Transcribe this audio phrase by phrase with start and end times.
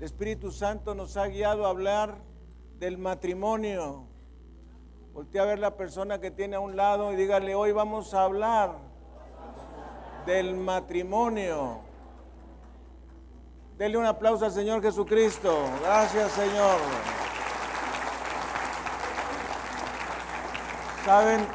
[0.00, 2.14] el Espíritu Santo nos ha guiado a hablar
[2.78, 4.06] del matrimonio.
[5.12, 8.24] Voltea a ver la persona que tiene a un lado y dígale, hoy vamos a
[8.24, 8.78] hablar
[10.24, 11.80] del matrimonio.
[13.76, 15.54] Dele un aplauso al Señor Jesucristo.
[15.82, 16.78] Gracias, Señor.
[21.04, 21.46] Saben,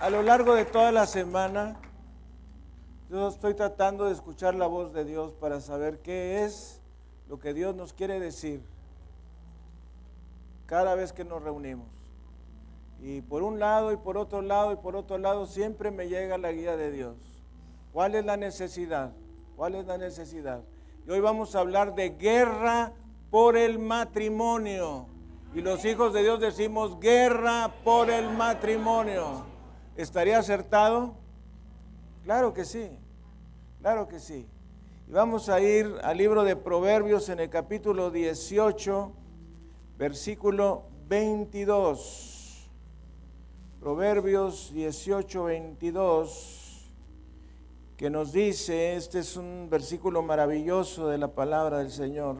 [0.00, 1.76] a lo largo de toda la semana,
[3.08, 6.73] yo estoy tratando de escuchar la voz de Dios para saber qué es
[7.28, 8.60] lo que Dios nos quiere decir
[10.66, 11.86] cada vez que nos reunimos.
[13.00, 16.38] Y por un lado y por otro lado y por otro lado siempre me llega
[16.38, 17.16] la guía de Dios.
[17.92, 19.12] ¿Cuál es la necesidad?
[19.56, 20.62] ¿Cuál es la necesidad?
[21.06, 22.92] Y hoy vamos a hablar de guerra
[23.30, 25.06] por el matrimonio.
[25.54, 29.44] Y los hijos de Dios decimos guerra por el matrimonio.
[29.96, 31.14] ¿Estaría acertado?
[32.24, 32.88] Claro que sí,
[33.80, 34.46] claro que sí.
[35.06, 39.12] Y vamos a ir al libro de Proverbios en el capítulo 18,
[39.98, 42.68] versículo 22.
[43.80, 46.90] Proverbios 18, 22,
[47.96, 52.36] que nos dice, este es un versículo maravilloso de la palabra del Señor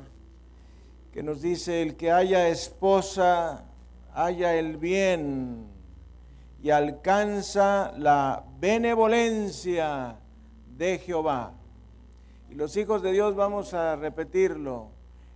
[1.14, 3.62] que nos dice, el que haya esposa,
[4.14, 5.68] haya el bien
[6.60, 10.16] y alcanza la benevolencia
[10.76, 11.52] de Jehová.
[12.54, 14.86] Y los hijos de Dios vamos a repetirlo.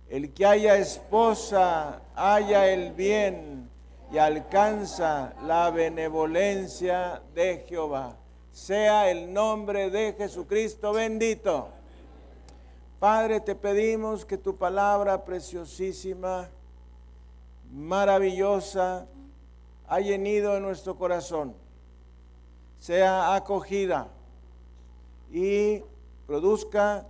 [0.07, 3.69] El que haya esposa, haya el bien
[4.09, 8.15] y alcanza la benevolencia de Jehová.
[8.53, 11.67] Sea el nombre de Jesucristo bendito.
[12.99, 16.47] Padre, te pedimos que tu palabra preciosísima,
[17.73, 19.05] maravillosa,
[19.89, 21.53] haya ido en nuestro corazón,
[22.79, 24.07] sea acogida
[25.33, 25.83] y
[26.29, 27.07] produzca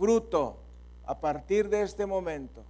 [0.00, 0.56] fruto
[1.04, 2.62] a partir de este momento.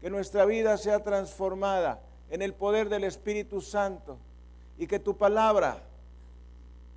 [0.00, 4.18] Que nuestra vida sea transformada en el poder del Espíritu Santo
[4.76, 5.78] y que tu palabra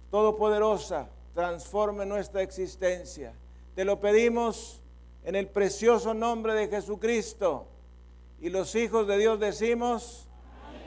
[0.10, 3.34] todopoderosa transforme nuestra existencia
[3.76, 4.80] te lo pedimos
[5.24, 7.66] en el precioso nombre de Jesucristo.
[8.40, 10.26] Y los hijos de Dios decimos,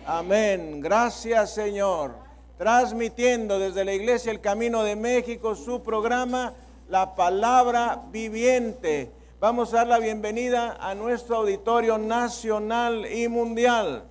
[0.06, 0.80] amén.
[0.80, 2.12] Gracias Señor.
[2.58, 6.54] Transmitiendo desde la Iglesia El Camino de México su programa,
[6.88, 9.10] La Palabra Viviente.
[9.40, 14.04] Vamos a dar la bienvenida a nuestro auditorio nacional y mundial.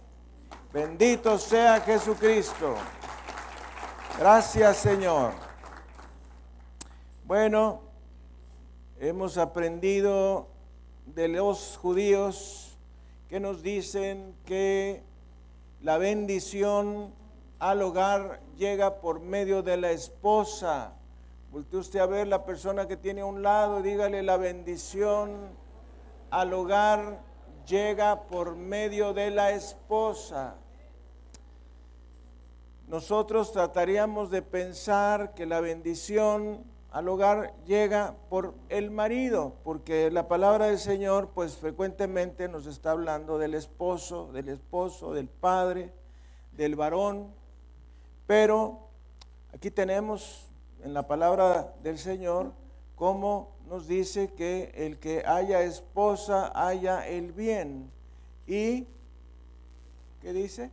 [0.74, 2.76] Bendito sea Jesucristo.
[4.20, 5.32] Gracias Señor.
[7.24, 7.80] Bueno,
[9.00, 10.50] hemos aprendido
[11.06, 12.76] de los judíos
[13.30, 15.02] que nos dicen que
[15.82, 17.14] la bendición
[17.60, 20.92] al hogar llega por medio de la esposa.
[21.56, 25.38] Voltee usted a ver la persona que tiene a un lado dígale la bendición
[26.30, 27.22] al hogar
[27.66, 30.56] llega por medio de la esposa.
[32.90, 36.62] Nosotros trataríamos de pensar que la bendición
[36.92, 42.92] al hogar llega por el marido, porque la palabra del Señor pues frecuentemente nos está
[42.92, 45.94] hablando del esposo, del esposo, del padre,
[46.52, 47.34] del varón,
[48.28, 48.90] pero
[49.54, 50.45] aquí tenemos
[50.86, 52.54] en la palabra del Señor
[52.96, 57.90] cómo nos dice que el que haya esposa haya el bien
[58.46, 58.86] y
[60.22, 60.70] ¿qué dice?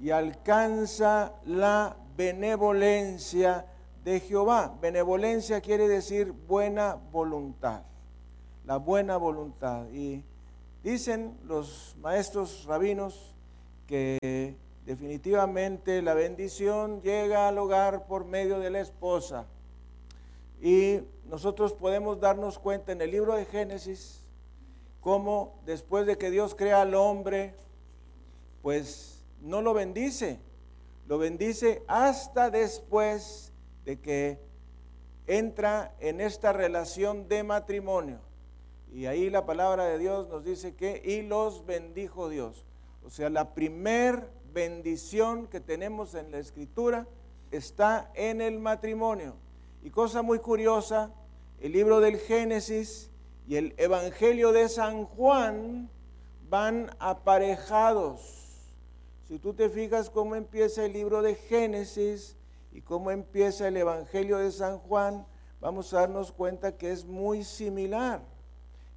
[0.00, 3.66] Y alcanza la benevolencia
[4.04, 4.74] de Jehová.
[4.80, 7.82] Benevolencia quiere decir buena voluntad,
[8.64, 9.86] la buena voluntad.
[9.90, 10.24] Y
[10.82, 13.34] dicen los maestros rabinos
[13.86, 14.56] que
[14.88, 19.44] definitivamente la bendición llega al hogar por medio de la esposa.
[20.62, 24.22] Y nosotros podemos darnos cuenta en el libro de Génesis
[25.02, 27.54] cómo después de que Dios crea al hombre,
[28.62, 30.40] pues no lo bendice,
[31.06, 33.52] lo bendice hasta después
[33.84, 34.38] de que
[35.26, 38.20] entra en esta relación de matrimonio.
[38.90, 42.64] Y ahí la palabra de Dios nos dice que, y los bendijo Dios.
[43.04, 47.06] O sea, la primer bendición que tenemos en la escritura
[47.50, 49.34] está en el matrimonio.
[49.82, 51.10] Y cosa muy curiosa,
[51.60, 53.10] el libro del Génesis
[53.46, 55.88] y el Evangelio de San Juan
[56.48, 58.34] van aparejados.
[59.28, 62.38] Si tú te fijas cómo empieza el libro de Génesis,
[62.72, 65.26] y cómo empieza el Evangelio de San Juan,
[65.60, 68.20] vamos a darnos cuenta que es muy similar.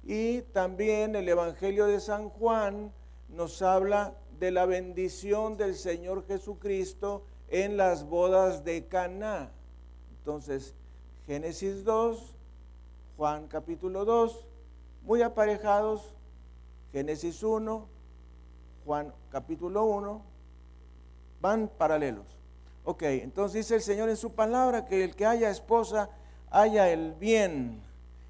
[0.04, 2.92] Y también el Evangelio de San Juan
[3.28, 9.52] nos habla de la bendición del Señor Jesucristo en las bodas de Caná.
[10.18, 10.74] Entonces,
[11.28, 12.34] Génesis 2,
[13.16, 14.36] Juan capítulo 2
[15.02, 16.12] muy aparejados,
[16.90, 17.86] Génesis 1,
[18.84, 20.20] Juan capítulo 1,
[21.40, 22.26] van paralelos.
[22.82, 26.10] Ok, entonces dice el Señor en su palabra que el que haya esposa
[26.50, 27.80] haya el bien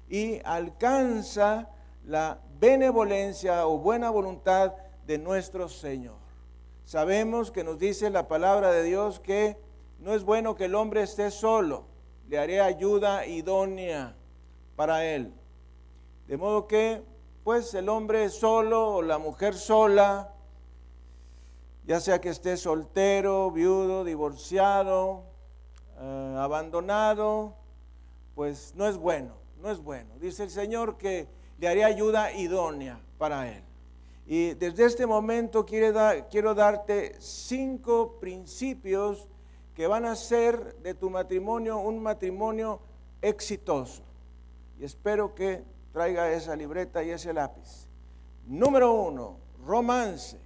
[0.07, 1.69] y alcanza
[2.05, 4.73] la benevolencia o buena voluntad
[5.05, 6.15] de nuestro Señor.
[6.85, 9.57] Sabemos que nos dice la palabra de Dios que
[9.99, 11.85] no es bueno que el hombre esté solo,
[12.27, 14.15] le haré ayuda idónea
[14.75, 15.33] para él.
[16.27, 17.01] De modo que,
[17.43, 20.33] pues el hombre solo o la mujer sola,
[21.85, 25.23] ya sea que esté soltero, viudo, divorciado,
[25.99, 27.53] eh, abandonado,
[28.35, 30.09] pues no es bueno, no es bueno.
[30.19, 31.27] Dice el Señor que
[31.59, 33.63] le haré ayuda idónea para él.
[34.25, 39.27] Y desde este momento quiero darte cinco principios
[39.75, 42.79] que van a hacer de tu matrimonio un matrimonio
[43.21, 44.01] exitoso.
[44.79, 47.87] Y espero que traiga esa libreta y ese lápiz.
[48.45, 50.39] Número uno, romance.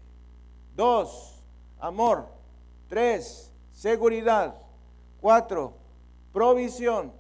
[0.76, 1.42] Dos,
[1.80, 2.28] amor.
[2.88, 4.56] Tres, seguridad.
[5.20, 5.74] Cuatro,
[6.32, 7.12] provisión.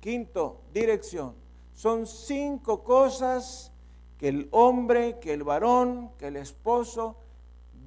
[0.00, 1.34] Quinto, dirección.
[1.74, 3.70] Son cinco cosas
[4.18, 7.16] que el hombre, que el varón, que el esposo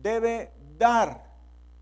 [0.01, 1.23] debe dar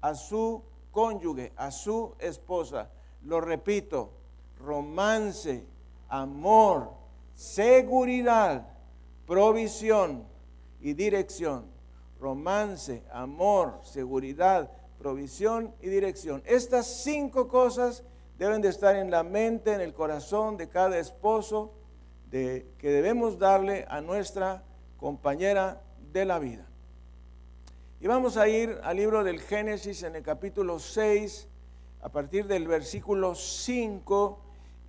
[0.02, 2.90] a su cónyuge, a su esposa.
[3.24, 4.12] Lo repito,
[4.60, 5.66] romance,
[6.10, 6.92] amor,
[7.36, 8.68] seguridad,
[9.26, 10.24] provisión
[10.80, 11.66] y dirección.
[12.20, 16.42] Romance, amor, seguridad, provisión y dirección.
[16.46, 18.04] Estas cinco cosas
[18.38, 21.74] deben de estar en la mente, en el corazón de cada esposo
[22.36, 24.62] que debemos darle a nuestra
[24.98, 26.66] compañera de la vida.
[28.02, 31.48] Y vamos a ir al libro del Génesis en el capítulo 6,
[32.02, 34.38] a partir del versículo 5,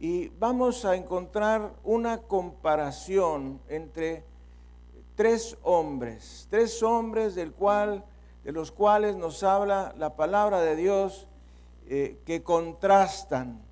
[0.00, 4.24] y vamos a encontrar una comparación entre
[5.14, 8.04] tres hombres, tres hombres del cual,
[8.42, 11.28] de los cuales nos habla la palabra de Dios
[11.88, 13.62] eh, que contrastan.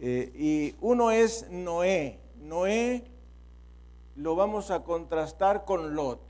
[0.00, 2.18] Eh, y uno es Noé.
[2.42, 3.13] Noé
[4.16, 6.20] lo vamos a contrastar con Lot.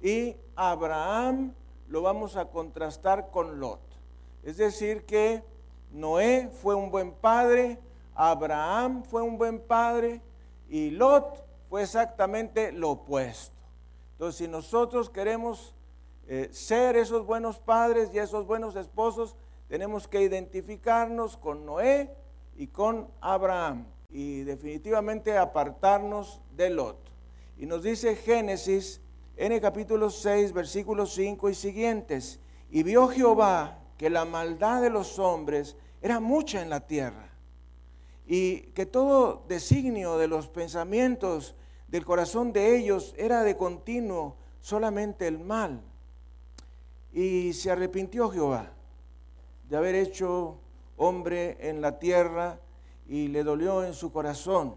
[0.00, 1.54] Y Abraham
[1.88, 3.80] lo vamos a contrastar con Lot.
[4.42, 5.42] Es decir, que
[5.92, 7.78] Noé fue un buen padre,
[8.14, 10.20] Abraham fue un buen padre
[10.68, 13.54] y Lot fue exactamente lo opuesto.
[14.12, 15.74] Entonces, si nosotros queremos
[16.26, 19.36] eh, ser esos buenos padres y esos buenos esposos,
[19.68, 22.14] tenemos que identificarnos con Noé
[22.56, 27.11] y con Abraham y definitivamente apartarnos de Lot.
[27.62, 29.00] Y nos dice Génesis
[29.36, 32.40] en el capítulo 6, versículos 5 y siguientes,
[32.72, 37.30] y vio Jehová que la maldad de los hombres era mucha en la tierra,
[38.26, 41.54] y que todo designio de los pensamientos
[41.86, 45.82] del corazón de ellos era de continuo solamente el mal.
[47.12, 48.72] Y se arrepintió Jehová
[49.68, 50.58] de haber hecho
[50.96, 52.58] hombre en la tierra
[53.06, 54.74] y le dolió en su corazón.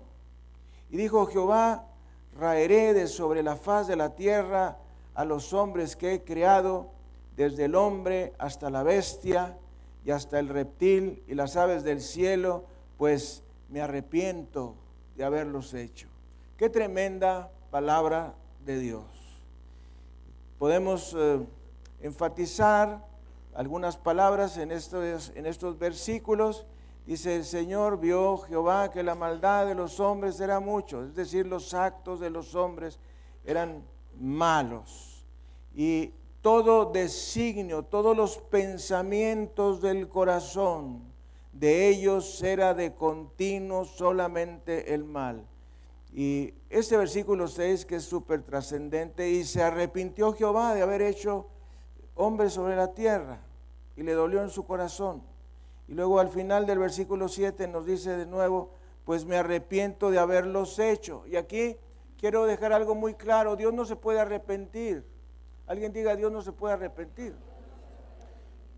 [0.92, 1.88] Y dijo Jehová,
[2.36, 4.78] raeré de sobre la faz de la tierra
[5.14, 6.92] a los hombres que he creado,
[7.36, 9.58] desde el hombre hasta la bestia
[10.06, 12.66] y hasta el reptil y las aves del cielo,
[12.98, 14.76] pues me arrepiento
[15.16, 16.08] de haberlos hecho.
[16.58, 18.34] Qué tremenda palabra
[18.66, 19.04] de Dios.
[20.60, 21.40] Podemos eh,
[22.02, 23.04] enfatizar
[23.54, 26.66] algunas palabras en estos, en estos versículos
[27.06, 31.46] Dice, el Señor vio Jehová que la maldad de los hombres era mucho, es decir,
[31.46, 32.98] los actos de los hombres
[33.46, 33.84] eran
[34.20, 35.24] malos.
[35.76, 41.02] Y todo designio, todos los pensamientos del corazón
[41.54, 45.46] de ellos era de continuo solamente el mal.
[46.12, 51.48] Y este versículo 6 que es súper trascendente, y se arrepintió Jehová de haber hecho
[52.16, 53.40] hombre sobre la tierra,
[53.96, 55.35] y le dolió en su corazón.
[55.88, 58.72] Y luego al final del versículo 7 nos dice de nuevo,
[59.06, 61.26] pues me arrepiento de haberlos hecho.
[61.28, 61.78] Y aquí
[62.20, 65.06] quiero dejar algo muy claro, Dios no se puede arrepentir.
[65.68, 67.36] Alguien diga, Dios no se puede arrepentir.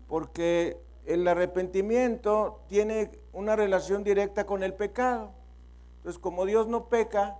[0.06, 5.32] Porque el arrepentimiento tiene una relación directa con el pecado.
[5.98, 7.36] Entonces, como Dios no peca,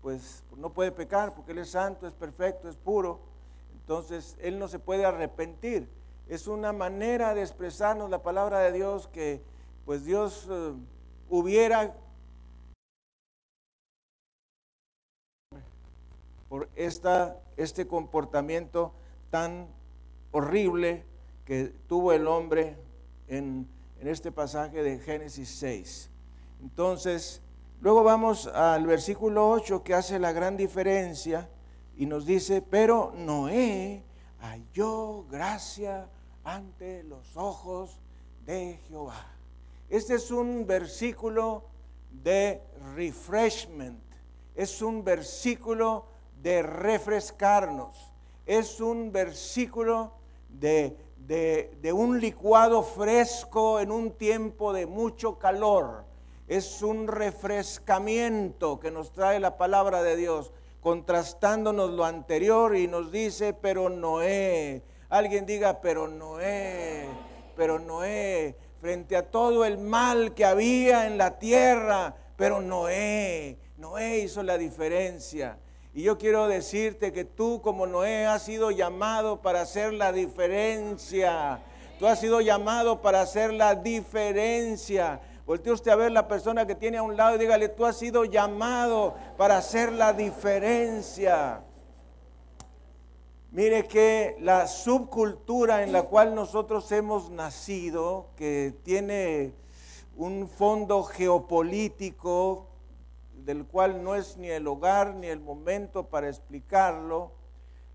[0.00, 3.20] pues no puede pecar porque Él es santo, es perfecto, es puro.
[3.72, 5.88] Entonces, Él no se puede arrepentir
[6.28, 9.42] es una manera de expresarnos la palabra de Dios que
[9.84, 10.72] pues Dios eh,
[11.28, 11.94] hubiera
[16.48, 18.92] por esta, este comportamiento
[19.30, 19.66] tan
[20.32, 21.04] horrible
[21.44, 22.76] que tuvo el hombre
[23.28, 23.66] en,
[24.00, 26.10] en este pasaje de Génesis 6.
[26.62, 27.42] Entonces,
[27.80, 31.48] Luego vamos al versículo 8 que hace la gran diferencia
[31.96, 34.02] y nos dice, pero Noé
[34.40, 36.08] halló gracia
[36.48, 37.98] ante los ojos
[38.46, 39.26] de Jehová.
[39.90, 41.64] Este es un versículo
[42.10, 42.62] de
[42.96, 44.00] refreshment,
[44.54, 46.06] es un versículo
[46.40, 47.96] de refrescarnos,
[48.46, 50.12] es un versículo
[50.48, 56.04] de, de, un licuado fresco en un tiempo de mucho calor,
[56.46, 60.50] es un refrescamiento que nos trae la palabra de Dios,
[60.80, 67.06] contrastándonos lo anterior y nos dice, pero Noé, alguien diga, pero Noé,
[67.56, 74.18] pero Noé, frente a todo el mal que había en la tierra, pero Noé, Noé
[74.18, 75.56] hizo la diferencia.
[75.94, 81.58] Y yo quiero decirte que tú como Noé has sido llamado para hacer la diferencia.
[81.98, 85.20] Tú has sido llamado para hacer la diferencia.
[85.44, 87.96] Voltee usted a ver la persona que tiene a un lado y dígale, tú has
[87.96, 91.62] sido llamado para hacer la diferencia.
[93.50, 99.54] Mire que la subcultura en la cual nosotros hemos nacido, que tiene
[100.16, 102.66] un fondo geopolítico
[103.32, 107.32] del cual no es ni el hogar ni el momento para explicarlo,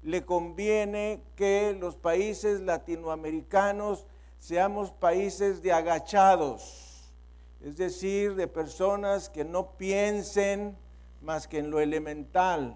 [0.01, 4.07] le conviene que los países latinoamericanos
[4.39, 7.11] seamos países de agachados,
[7.61, 10.75] es decir, de personas que no piensen
[11.21, 12.75] más que en lo elemental,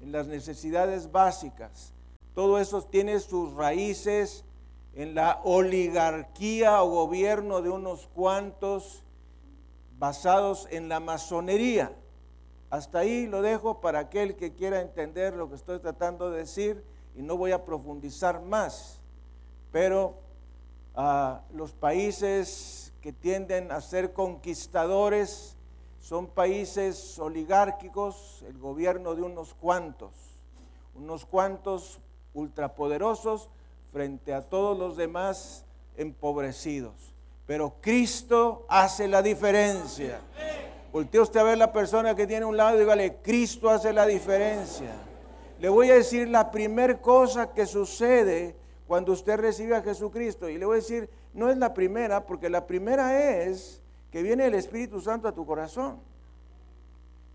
[0.00, 1.92] en las necesidades básicas.
[2.34, 4.44] Todo eso tiene sus raíces
[4.94, 9.02] en la oligarquía o gobierno de unos cuantos
[9.98, 11.92] basados en la masonería.
[12.70, 16.84] Hasta ahí lo dejo para aquel que quiera entender lo que estoy tratando de decir
[17.16, 18.98] y no voy a profundizar más.
[19.72, 20.14] Pero
[20.94, 25.56] ah, los países que tienden a ser conquistadores
[26.08, 30.10] son países oligárquicos, el gobierno de unos cuantos,
[30.94, 31.98] unos cuantos
[32.32, 33.50] ultrapoderosos
[33.92, 35.66] frente a todos los demás
[35.98, 36.94] empobrecidos.
[37.46, 40.18] Pero Cristo hace la diferencia.
[40.94, 44.06] Voltea usted a ver la persona que tiene un lado y dígale, Cristo hace la
[44.06, 44.94] diferencia.
[45.60, 50.48] Le voy a decir la primera cosa que sucede cuando usted recibe a Jesucristo.
[50.48, 54.46] Y le voy a decir, no es la primera, porque la primera es que viene
[54.46, 55.98] el Espíritu Santo a tu corazón.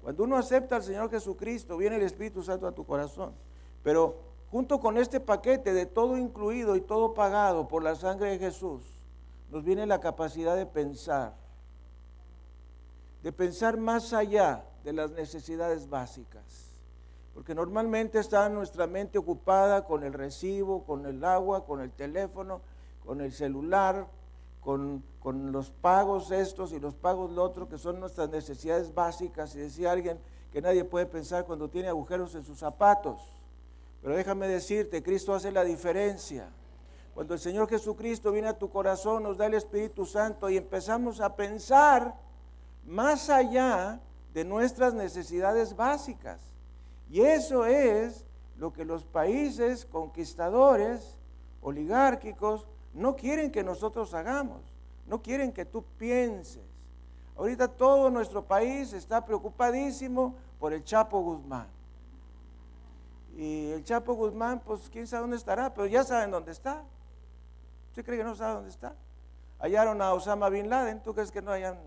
[0.02, 3.34] Cuando uno acepta al Señor Jesucristo, viene el Espíritu Santo a tu corazón.
[3.84, 4.16] Pero
[4.52, 8.82] junto con este paquete de todo incluido y todo pagado por la sangre de Jesús,
[9.50, 11.34] nos viene la capacidad de pensar,
[13.22, 16.44] de pensar más allá de las necesidades básicas.
[17.34, 22.62] Porque normalmente está nuestra mente ocupada con el recibo, con el agua, con el teléfono,
[23.06, 24.06] con el celular,
[24.64, 25.04] con,
[25.52, 29.56] los pagos estos y los pagos lo otro, que son nuestras necesidades básicas.
[29.56, 30.18] Y decía alguien
[30.52, 33.22] que nadie puede pensar cuando tiene agujeros en sus zapatos.
[34.02, 36.50] Pero déjame decirte, Cristo hace la diferencia.
[37.14, 41.22] Cuando el Señor Jesucristo viene a tu corazón, nos da el Espíritu Santo y empezamos
[41.22, 42.16] a pensar
[42.86, 44.00] más allá
[44.34, 46.40] de nuestras necesidades básicas.
[47.10, 48.26] Y eso es
[48.58, 51.16] lo que los países conquistadores,
[51.62, 54.62] oligárquicos, no quieren que nosotros hagamos,
[55.08, 56.64] no quieren que tú pienses.
[57.36, 61.68] Ahorita todo nuestro país está preocupadísimo por el Chapo Guzmán.
[63.36, 66.84] Y el Chapo Guzmán, pues quién sabe dónde estará, pero ya saben dónde está.
[67.90, 68.96] ¿Usted cree que no sabe dónde está?
[69.60, 71.78] Hallaron a Osama Bin Laden, ¿tú crees que no hayan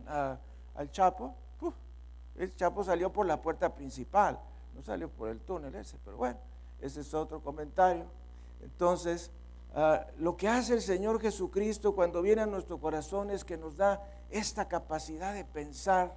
[0.74, 1.34] al Chapo?
[2.38, 4.38] el Chapo salió por la puerta principal,
[4.74, 6.38] no salió por el túnel ese, pero bueno,
[6.80, 8.04] ese es otro comentario.
[8.62, 9.30] Entonces,
[9.78, 13.76] Ah, lo que hace el Señor Jesucristo cuando viene a nuestro corazón es que nos
[13.76, 16.14] da esta capacidad de pensar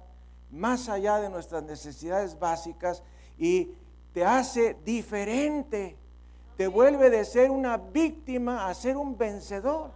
[0.50, 3.02] más allá de nuestras necesidades básicas
[3.36, 3.74] y
[4.14, 5.98] te hace diferente.
[6.56, 9.90] Te vuelve de ser una víctima a ser un vencedor.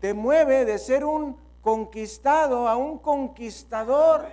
[0.00, 4.26] Te mueve de ser un conquistado a un conquistador.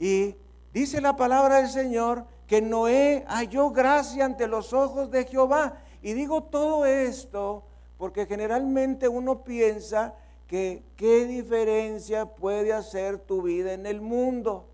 [0.00, 0.34] Y
[0.72, 5.74] dice la palabra del Señor que Noé halló gracia ante los ojos de Jehová.
[6.02, 7.62] Y digo todo esto
[7.98, 10.14] porque generalmente uno piensa
[10.46, 14.64] que qué diferencia puede hacer tu vida en el mundo.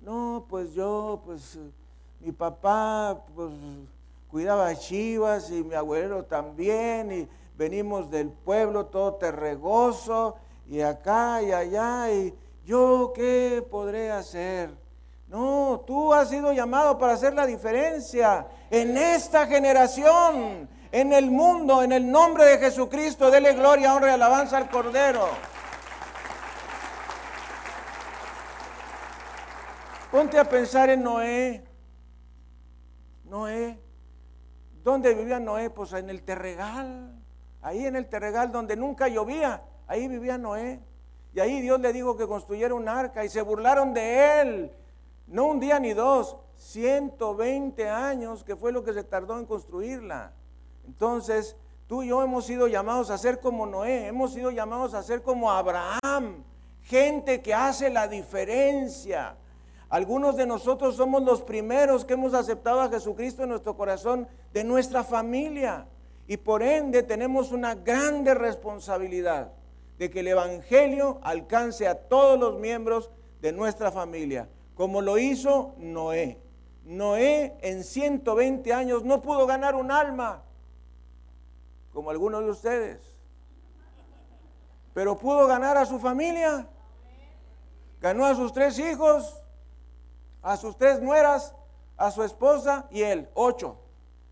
[0.00, 1.58] No, pues yo, pues
[2.20, 3.50] mi papá, pues
[4.30, 11.52] cuidaba chivas y mi abuelo también y venimos del pueblo todo terregoso y acá y
[11.52, 12.32] allá y
[12.64, 14.70] yo qué podré hacer.
[15.28, 21.82] No, tú has sido llamado para hacer la diferencia en esta generación, en el mundo,
[21.82, 23.30] en el nombre de Jesucristo.
[23.30, 25.28] Dele gloria, honra y alabanza al Cordero.
[30.10, 31.62] Ponte a pensar en Noé.
[33.24, 33.78] Noé.
[34.82, 35.68] ¿Dónde vivía Noé?
[35.68, 37.12] Pues en el terregal.
[37.60, 39.62] Ahí en el terregal donde nunca llovía.
[39.86, 40.80] Ahí vivía Noé.
[41.34, 44.72] Y ahí Dios le dijo que construyera un arca y se burlaron de él.
[45.28, 50.32] No un día ni dos, 120 años que fue lo que se tardó en construirla.
[50.86, 51.54] Entonces,
[51.86, 55.22] tú y yo hemos sido llamados a ser como Noé, hemos sido llamados a ser
[55.22, 56.42] como Abraham,
[56.82, 59.36] gente que hace la diferencia.
[59.90, 64.64] Algunos de nosotros somos los primeros que hemos aceptado a Jesucristo en nuestro corazón de
[64.64, 65.86] nuestra familia
[66.26, 69.52] y por ende tenemos una grande responsabilidad
[69.98, 75.74] de que el Evangelio alcance a todos los miembros de nuestra familia, como lo hizo
[75.78, 76.40] Noé.
[76.84, 80.44] Noé en 120 años no pudo ganar un alma,
[81.92, 83.00] como algunos de ustedes,
[84.94, 86.68] pero pudo ganar a su familia.
[88.00, 89.40] Ganó a sus tres hijos,
[90.42, 91.52] a sus tres nueras,
[91.96, 93.80] a su esposa y él, ocho.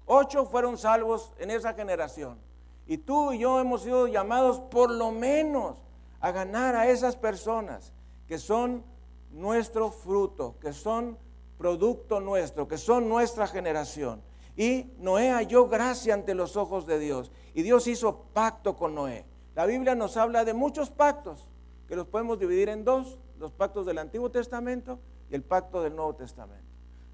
[0.06, 2.38] Ocho fueron salvos en esa generación.
[2.86, 5.76] Y tú y yo hemos sido llamados por lo menos
[6.20, 7.92] a ganar a esas personas
[8.28, 8.84] que son
[9.30, 11.18] nuestro fruto, que son
[11.58, 14.22] producto nuestro, que son nuestra generación.
[14.56, 17.30] Y Noé halló gracia ante los ojos de Dios.
[17.54, 19.24] Y Dios hizo pacto con Noé.
[19.54, 21.46] La Biblia nos habla de muchos pactos,
[21.88, 24.98] que los podemos dividir en dos, los pactos del Antiguo Testamento
[25.30, 26.66] y el pacto del Nuevo Testamento.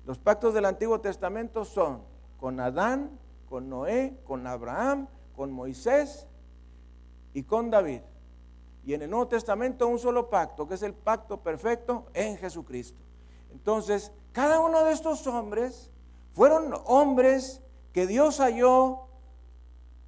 [0.05, 2.03] Los pactos del Antiguo Testamento son
[2.39, 6.27] con Adán, con Noé, con Abraham, con Moisés
[7.35, 8.01] y con David.
[8.85, 13.01] Y en el Nuevo Testamento un solo pacto, que es el pacto perfecto en Jesucristo.
[13.53, 15.91] Entonces, cada uno de estos hombres
[16.35, 17.61] fueron hombres
[17.93, 19.09] que Dios halló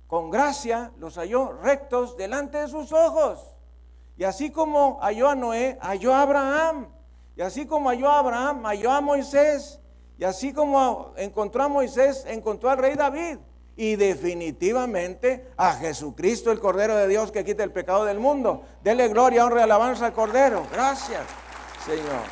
[0.06, 3.54] con gracia, los halló rectos delante de sus ojos.
[4.16, 6.88] Y así como halló a Noé, halló a Abraham.
[7.36, 9.80] Y así como halló a Abraham, halló a Moisés.
[10.18, 13.38] Y así como encontró a Moisés, encontró al rey David.
[13.76, 18.62] Y definitivamente a Jesucristo, el Cordero de Dios que quita el pecado del mundo.
[18.82, 20.66] Dele gloria, honra y alabanza al Cordero.
[20.72, 21.22] Gracias,
[21.84, 22.22] Señor.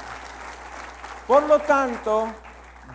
[1.27, 2.29] Por lo tanto,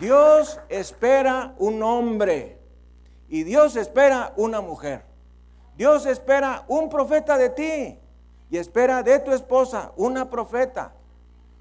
[0.00, 2.58] Dios espera un hombre
[3.28, 5.02] y Dios espera una mujer.
[5.76, 7.98] Dios espera un profeta de ti
[8.50, 10.92] y espera de tu esposa una profeta.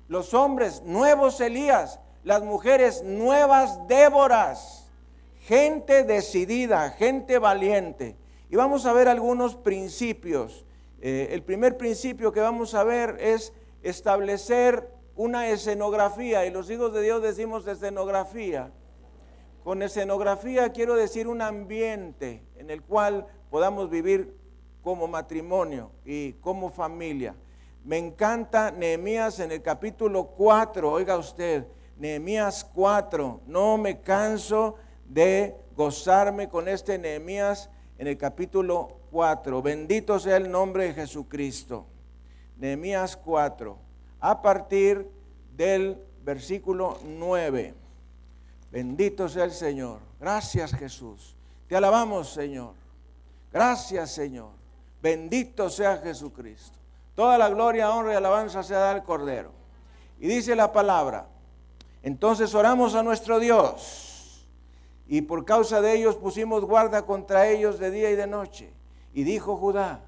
[0.07, 4.87] Los hombres nuevos Elías, las mujeres nuevas Déboras,
[5.47, 8.17] gente decidida, gente valiente.
[8.49, 10.65] Y vamos a ver algunos principios.
[10.99, 16.93] Eh, el primer principio que vamos a ver es establecer una escenografía, y los hijos
[16.93, 18.71] de Dios decimos escenografía.
[19.63, 24.36] Con escenografía quiero decir un ambiente en el cual podamos vivir
[24.83, 27.36] como matrimonio y como familia.
[27.86, 31.65] Me encanta Nehemías en el capítulo 4, oiga usted,
[31.97, 34.75] Nehemías 4, no me canso
[35.07, 39.61] de gozarme con este Nehemías en el capítulo 4.
[39.61, 41.85] Bendito sea el nombre de Jesucristo.
[42.57, 43.77] Nehemías 4
[44.19, 45.09] a partir
[45.55, 47.73] del versículo 9.
[48.71, 49.99] Bendito sea el Señor.
[50.19, 51.35] Gracias Jesús.
[51.67, 52.73] Te alabamos Señor.
[53.51, 54.49] Gracias Señor.
[55.01, 56.77] Bendito sea Jesucristo.
[57.15, 59.51] Toda la gloria, honra y alabanza sea al Cordero.
[60.19, 61.27] Y dice la palabra.
[62.03, 64.06] Entonces oramos a nuestro Dios.
[65.07, 68.71] Y por causa de ellos pusimos guarda contra ellos de día y de noche.
[69.13, 70.01] Y dijo Judá,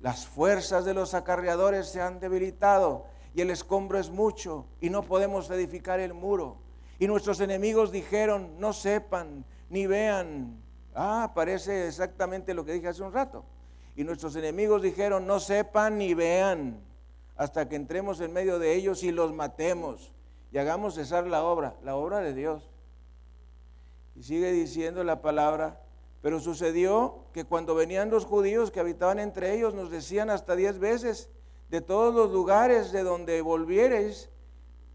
[0.00, 5.02] las fuerzas de los acarreadores se han debilitado y el escombro es mucho y no
[5.02, 6.56] podemos edificar el muro.
[6.98, 10.62] Y nuestros enemigos dijeron, no sepan ni vean.
[10.94, 13.44] Ah, parece exactamente lo que dije hace un rato.
[13.96, 16.80] Y nuestros enemigos dijeron, no sepan ni vean
[17.36, 20.12] hasta que entremos en medio de ellos y los matemos
[20.52, 22.62] y hagamos cesar la obra, la obra de Dios.
[24.16, 25.80] Y sigue diciendo la palabra,
[26.22, 30.78] pero sucedió que cuando venían los judíos que habitaban entre ellos, nos decían hasta diez
[30.78, 31.28] veces,
[31.68, 34.28] de todos los lugares de donde volviereis,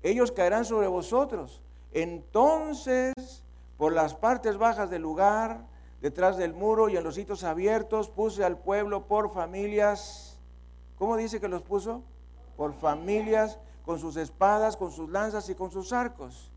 [0.01, 1.61] ellos caerán sobre vosotros.
[1.91, 3.13] Entonces,
[3.77, 5.65] por las partes bajas del lugar,
[6.01, 10.37] detrás del muro y en los sitios abiertos, puse al pueblo por familias.
[10.97, 12.01] ¿Cómo dice que los puso?
[12.55, 16.48] Por familias, con sus espadas, con sus lanzas y con sus arcos.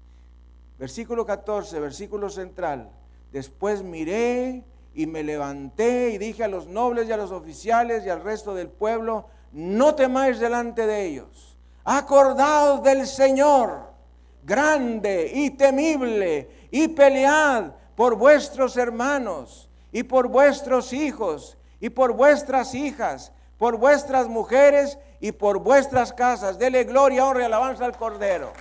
[0.78, 2.90] Versículo 14, versículo central.
[3.30, 8.10] Después miré y me levanté y dije a los nobles y a los oficiales y
[8.10, 11.56] al resto del pueblo, no temáis delante de ellos.
[11.84, 13.90] Acordaos del Señor,
[14.42, 22.74] grande y temible, y pelead por vuestros hermanos, y por vuestros hijos, y por vuestras
[22.74, 26.58] hijas, por vuestras mujeres, y por vuestras casas.
[26.58, 28.52] Dele gloria, honra y alabanza al Cordero.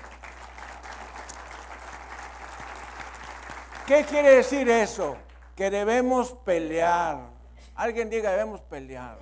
[3.91, 5.17] ¿Qué quiere decir eso?
[5.53, 7.27] Que debemos pelear.
[7.75, 9.17] Alguien diga, debemos pelear.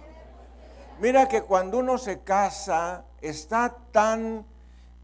[1.00, 4.46] Mira que cuando uno se casa, está tan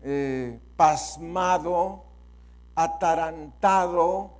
[0.04, 2.04] eh, pasmado,
[2.76, 4.34] atarantado,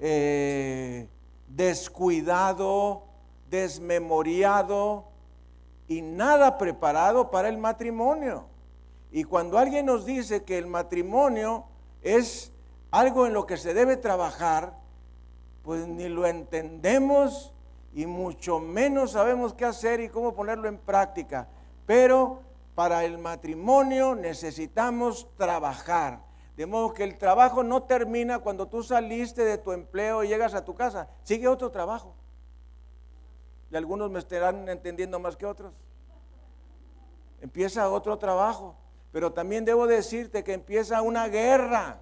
[0.00, 1.06] eh,
[1.46, 3.04] descuidado,
[3.48, 5.04] desmemoriado
[5.86, 8.46] y nada preparado para el matrimonio.
[9.12, 11.66] Y cuando alguien nos dice que el matrimonio
[12.02, 12.50] es
[12.90, 14.74] algo en lo que se debe trabajar,
[15.62, 17.52] pues ni lo entendemos
[17.92, 21.48] y mucho menos sabemos qué hacer y cómo ponerlo en práctica.
[21.86, 22.42] Pero
[22.74, 26.20] para el matrimonio necesitamos trabajar.
[26.56, 30.54] De modo que el trabajo no termina cuando tú saliste de tu empleo y llegas
[30.54, 31.08] a tu casa.
[31.22, 32.14] Sigue otro trabajo.
[33.70, 35.72] Y algunos me estarán entendiendo más que otros.
[37.40, 38.74] Empieza otro trabajo.
[39.12, 42.00] Pero también debo decirte que empieza una guerra.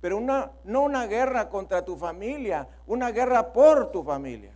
[0.00, 4.52] Pero una, no una guerra contra tu familia, una guerra por tu familia.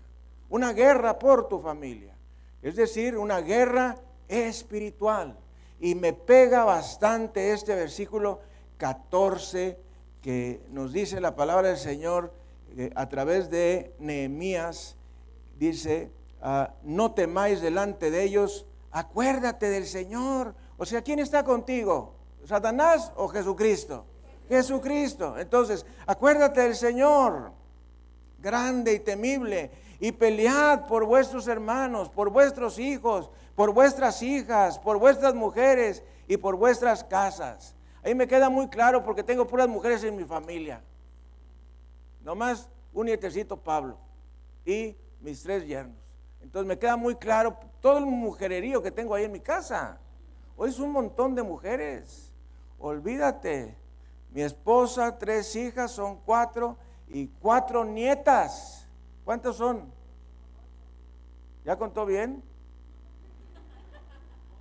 [0.48, 2.14] Una guerra por tu familia.
[2.62, 3.96] Es decir, una guerra
[4.28, 5.36] espiritual.
[5.78, 8.40] Y me pega bastante este versículo
[8.76, 9.78] 14
[10.22, 12.32] que nos dice la palabra del Señor
[12.76, 14.96] eh, a través de Nehemías.
[15.56, 16.10] Dice,
[16.42, 20.54] ah, no temáis delante de ellos, acuérdate del Señor.
[20.78, 22.14] O sea, ¿quién está contigo?
[22.46, 24.04] ¿Satanás o Jesucristo?
[24.50, 25.38] Jesucristo.
[25.38, 27.52] Entonces, acuérdate del Señor,
[28.40, 34.98] grande y temible, y pelead por vuestros hermanos, por vuestros hijos, por vuestras hijas, por
[34.98, 37.76] vuestras mujeres y por vuestras casas.
[38.02, 40.82] Ahí me queda muy claro porque tengo puras mujeres en mi familia.
[42.24, 43.98] Nomás un nietecito Pablo
[44.66, 45.96] y mis tres yernos.
[46.42, 50.00] Entonces me queda muy claro todo el mujererío que tengo ahí en mi casa.
[50.56, 52.32] Hoy es un montón de mujeres.
[52.80, 53.79] Olvídate.
[54.32, 56.76] Mi esposa, tres hijas, son cuatro
[57.08, 58.86] y cuatro nietas.
[59.24, 59.92] ¿Cuántos son?
[61.64, 62.42] ¿Ya contó bien?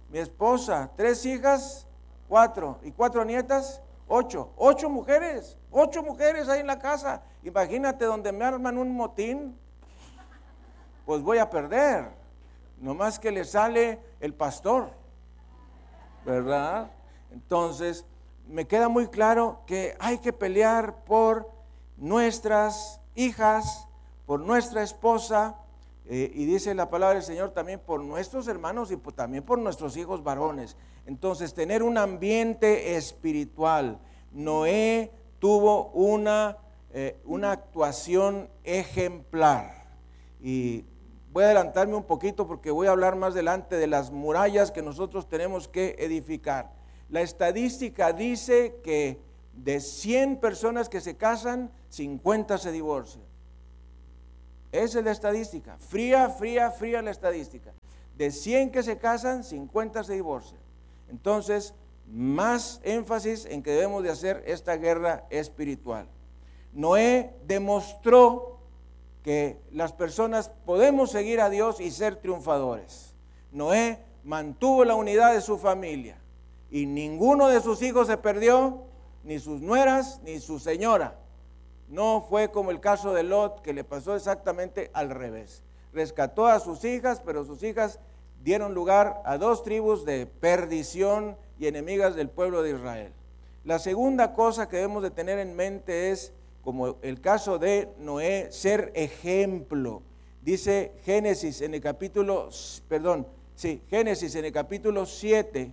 [0.09, 1.85] Mi esposa, tres hijas,
[2.27, 4.51] cuatro y cuatro nietas, ocho.
[4.57, 7.21] Ocho mujeres, ocho mujeres ahí en la casa.
[7.43, 9.57] Imagínate donde me arman un motín,
[11.05, 12.09] pues voy a perder.
[12.79, 14.89] Nomás que le sale el pastor,
[16.25, 16.89] ¿verdad?
[17.31, 18.05] Entonces,
[18.49, 21.49] me queda muy claro que hay que pelear por
[21.97, 23.85] nuestras hijas,
[24.25, 25.55] por nuestra esposa,
[26.07, 29.95] eh, y dice la palabra del Señor también por nuestros hermanos y también por nuestros
[29.97, 30.75] hijos varones.
[31.05, 33.99] Entonces, tener un ambiente espiritual.
[34.31, 36.57] Noé tuvo una,
[36.91, 39.85] eh, una actuación ejemplar.
[40.41, 40.85] Y
[41.31, 44.81] voy a adelantarme un poquito porque voy a hablar más adelante de las murallas que
[44.81, 46.78] nosotros tenemos que edificar.
[47.09, 49.19] La estadística dice que
[49.53, 53.23] de 100 personas que se casan, 50 se divorcian.
[54.71, 55.77] Esa es la estadística.
[55.79, 57.73] Fría, fría, fría la estadística.
[58.15, 60.61] De 100 que se casan, 50 se divorcian.
[61.09, 61.73] Entonces,
[62.07, 66.07] más énfasis en que debemos de hacer esta guerra espiritual.
[66.73, 68.59] Noé demostró
[69.23, 73.13] que las personas podemos seguir a Dios y ser triunfadores.
[73.51, 76.19] Noé mantuvo la unidad de su familia
[76.71, 78.83] y ninguno de sus hijos se perdió,
[79.23, 81.15] ni sus nueras, ni su señora.
[81.87, 85.63] No fue como el caso de Lot, que le pasó exactamente al revés.
[85.93, 87.99] Rescató a sus hijas, pero sus hijas
[88.43, 93.11] dieron lugar a dos tribus de perdición y enemigas del pueblo de Israel.
[93.65, 96.31] La segunda cosa que debemos de tener en mente es,
[96.63, 100.01] como el caso de Noé, ser ejemplo.
[100.41, 102.49] Dice Génesis en el capítulo,
[102.87, 105.71] perdón, sí, Génesis en el capítulo 7,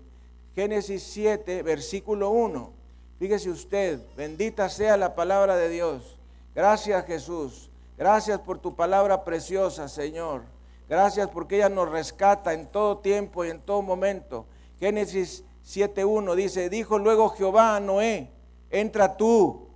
[0.56, 2.72] Génesis 7, versículo 1.
[3.18, 6.16] Fíjese usted, bendita sea la palabra de Dios.
[6.54, 7.68] Gracias Jesús.
[7.98, 10.44] Gracias por tu palabra preciosa, Señor.
[10.88, 14.46] Gracias porque ella nos rescata en todo tiempo y en todo momento.
[14.80, 18.30] Génesis 7.1 dice, dijo luego Jehová a Noé,
[18.70, 19.68] entra tú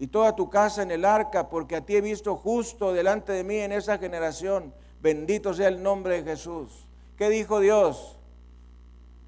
[0.00, 3.44] y toda tu casa en el arca, porque a ti he visto justo delante de
[3.44, 4.74] mí en esa generación.
[5.00, 6.86] Bendito sea el nombre de Jesús.
[7.16, 8.16] ¿Qué dijo Dios?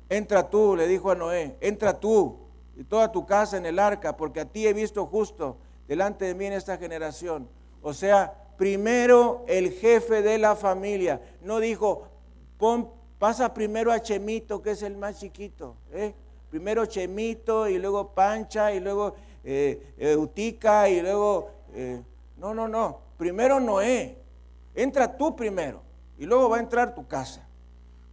[0.09, 2.37] Entra tú, le dijo a Noé, entra tú
[2.77, 5.57] y toda tu casa en el arca, porque a ti he visto justo
[5.89, 7.49] delante de mí en esta generación.
[7.83, 11.21] O sea, primero el jefe de la familia.
[11.43, 12.07] No dijo,
[13.19, 15.77] pasa primero a Chemito, que es el más chiquito.
[15.93, 16.15] ¿eh?
[16.51, 19.15] Primero Chemito y luego Pancha y luego
[19.45, 21.51] eh, Utica y luego...
[21.75, 22.03] Eh,
[22.39, 23.01] no, no, no.
[23.17, 24.19] Primero Noé.
[24.75, 25.81] Entra tú primero
[26.19, 27.46] y luego va a entrar tu casa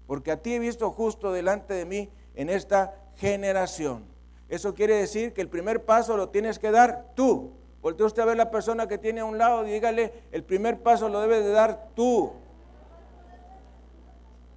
[0.07, 4.03] porque a ti he visto justo delante de mí en esta generación.
[4.49, 7.51] Eso quiere decir que el primer paso lo tienes que dar tú.
[7.81, 11.09] Voltea usted a ver la persona que tiene a un lado, dígale, el primer paso
[11.09, 12.31] lo debes de dar tú.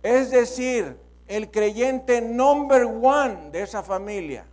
[0.03, 4.45] Es decir, el creyente number one de esa familia,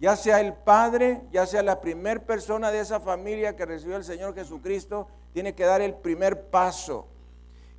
[0.00, 4.04] ya sea el padre, ya sea la primer persona de esa familia que recibió el
[4.04, 7.06] Señor Jesucristo, tiene que dar el primer paso.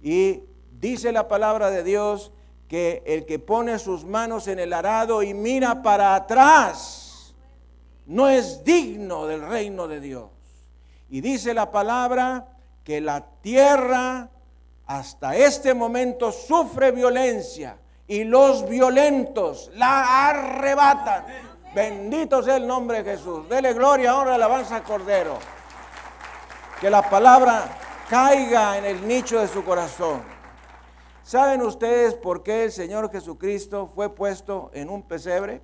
[0.02, 0.44] Y
[0.82, 2.32] dice la palabra de Dios
[2.68, 7.34] que el que pone sus manos en el arado y mira para atrás
[8.08, 10.30] no es digno del reino de Dios.
[11.10, 12.48] Y dice la palabra
[12.84, 14.30] que la tierra
[14.88, 21.26] hasta este momento sufre violencia y los violentos la arrebatan.
[21.76, 23.48] Bendito sea el nombre de Jesús.
[23.48, 25.38] Dele gloria, honra, alabanza al Cordero.
[26.82, 27.66] Que la palabra
[28.10, 30.31] caiga en el nicho de su corazón.
[31.24, 35.62] ¿Saben ustedes por qué el Señor Jesucristo fue puesto en un pesebre?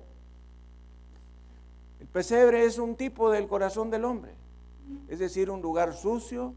[2.00, 4.32] El pesebre es un tipo del corazón del hombre,
[5.08, 6.54] es decir, un lugar sucio,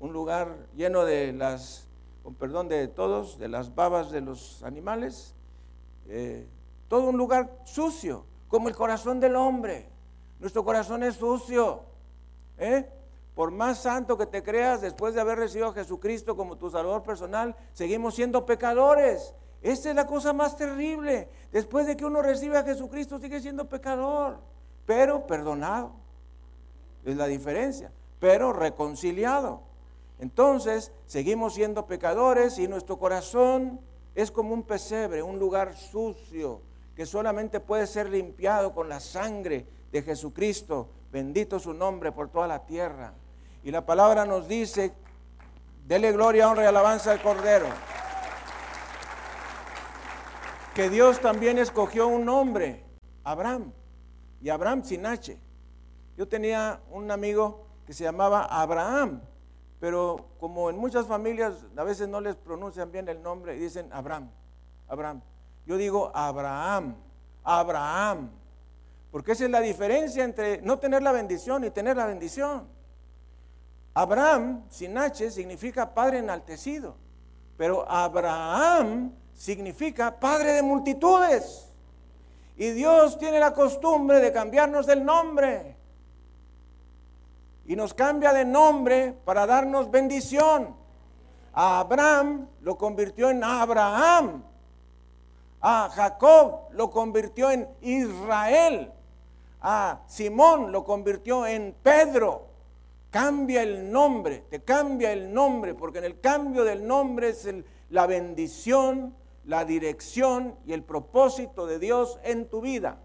[0.00, 1.86] un lugar lleno de las,
[2.24, 5.32] con perdón de todos, de las babas de los animales,
[6.08, 6.46] eh,
[6.88, 9.88] todo un lugar sucio, como el corazón del hombre.
[10.40, 11.80] Nuestro corazón es sucio.
[12.58, 12.88] ¿eh?
[13.36, 17.02] Por más santo que te creas, después de haber recibido a Jesucristo como tu Salvador
[17.02, 19.34] personal, seguimos siendo pecadores.
[19.60, 21.28] Esta es la cosa más terrible.
[21.52, 24.38] Después de que uno recibe a Jesucristo, sigue siendo pecador,
[24.86, 25.92] pero perdonado.
[27.04, 29.60] Es la diferencia, pero reconciliado.
[30.18, 33.78] Entonces, seguimos siendo pecadores y nuestro corazón
[34.14, 36.62] es como un pesebre, un lugar sucio,
[36.96, 40.88] que solamente puede ser limpiado con la sangre de Jesucristo.
[41.12, 43.12] Bendito su nombre por toda la tierra.
[43.66, 44.92] Y la palabra nos dice,
[45.88, 47.66] dele gloria, honra y alabanza al Cordero.
[50.72, 52.84] Que Dios también escogió un nombre,
[53.24, 53.72] Abraham,
[54.40, 55.36] y Abraham sin H.
[56.16, 59.20] Yo tenía un amigo que se llamaba Abraham,
[59.80, 63.92] pero como en muchas familias a veces no les pronuncian bien el nombre y dicen
[63.92, 64.30] Abraham,
[64.86, 65.22] Abraham.
[65.66, 66.94] Yo digo Abraham,
[67.42, 68.30] Abraham,
[69.10, 72.76] porque esa es la diferencia entre no tener la bendición y tener la bendición.
[73.96, 76.96] Abraham, sin H, significa padre enaltecido,
[77.56, 81.66] pero Abraham significa padre de multitudes.
[82.58, 85.78] Y Dios tiene la costumbre de cambiarnos el nombre.
[87.64, 90.76] Y nos cambia de nombre para darnos bendición.
[91.54, 94.44] A Abraham lo convirtió en Abraham.
[95.62, 98.92] A Jacob lo convirtió en Israel.
[99.62, 102.55] A Simón lo convirtió en Pedro
[103.16, 107.48] cambia el nombre, te cambia el nombre, porque en el cambio del nombre es
[107.88, 112.98] la bendición, la dirección y el propósito de Dios en tu vida.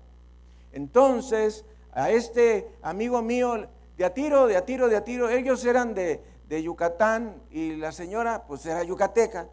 [0.73, 6.21] Entonces, a este amigo mío de Atiro, de Atiro, de Atiro, ellos eran de,
[6.61, 9.47] Yucatán y la señora pues era yucateca,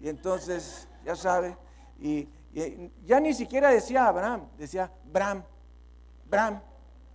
[0.00, 1.56] y entonces, ya sabe,
[1.98, 5.42] y, y ya ni siquiera decía Abraham, decía Bram,
[6.30, 6.62] Bram.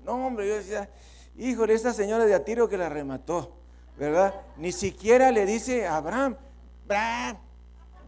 [0.04, 0.90] No, hombre, yo decía,
[1.39, 3.49] Híjole, esta señora de Atiro que la remató,
[3.97, 4.36] ¿verdad?
[4.58, 6.36] Ni siquiera le dice a Abraham,
[6.86, 7.38] Bram,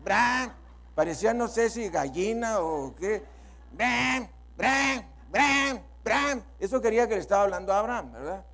[0.03, 0.51] Bram.
[0.93, 3.23] Parecía no sé si gallina o qué.
[3.71, 6.43] Bram, Bram, Bram, Bram.
[6.59, 8.45] Eso quería que le estaba hablando a Abraham, ¿verdad?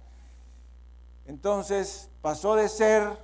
[1.25, 3.17] Entonces pasó de ser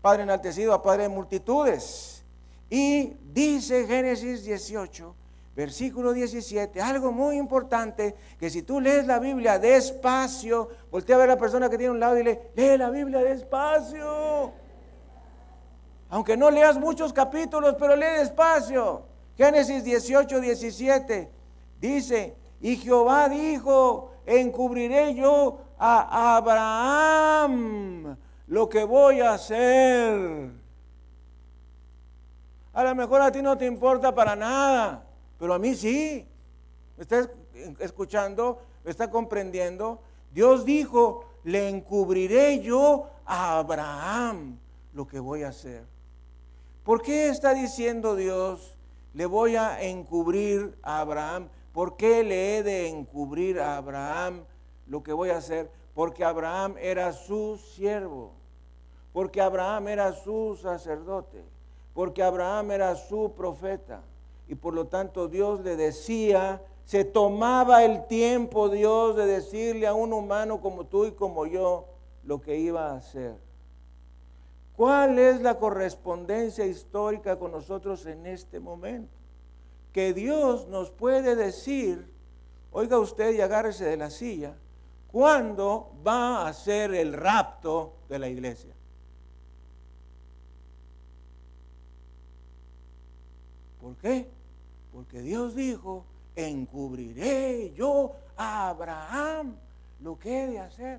[0.00, 2.22] padre enaltecido a padre de multitudes.
[2.70, 5.14] Y dice Génesis 18
[5.58, 11.30] versículo 17, algo muy importante, que si tú lees la Biblia despacio, voltea a ver
[11.30, 14.52] a la persona que tiene un lado y le, lee la Biblia despacio.
[16.10, 19.02] Aunque no leas muchos capítulos, pero lee despacio.
[19.36, 21.28] Génesis 18, 17
[21.80, 28.16] dice, y Jehová dijo, encubriré yo a Abraham
[28.46, 30.50] lo que voy a hacer.
[32.74, 35.07] A lo mejor a ti no te importa para nada.
[35.38, 36.26] Pero a mí sí.
[36.96, 37.30] ¿Me está
[37.78, 38.60] escuchando?
[38.84, 40.00] ¿Me está comprendiendo?
[40.32, 44.58] Dios dijo, le encubriré yo a Abraham
[44.92, 45.84] lo que voy a hacer.
[46.84, 48.74] ¿Por qué está diciendo Dios,
[49.14, 51.48] le voy a encubrir a Abraham?
[51.72, 54.44] ¿Por qué le he de encubrir a Abraham
[54.86, 55.70] lo que voy a hacer?
[55.94, 58.32] Porque Abraham era su siervo,
[59.12, 61.44] porque Abraham era su sacerdote,
[61.94, 64.02] porque Abraham era su profeta
[64.48, 69.92] y por lo tanto Dios le decía, se tomaba el tiempo Dios de decirle a
[69.92, 71.84] un humano como tú y como yo
[72.24, 73.36] lo que iba a hacer.
[74.74, 79.12] ¿Cuál es la correspondencia histórica con nosotros en este momento?
[79.92, 82.10] Que Dios nos puede decir,
[82.70, 84.56] oiga usted y agárrese de la silla,
[85.08, 88.72] ¿cuándo va a ser el rapto de la iglesia?
[93.80, 94.37] ¿Por qué?
[94.98, 99.54] Porque Dios dijo, encubriré yo a Abraham
[100.00, 100.98] lo que he de hacer.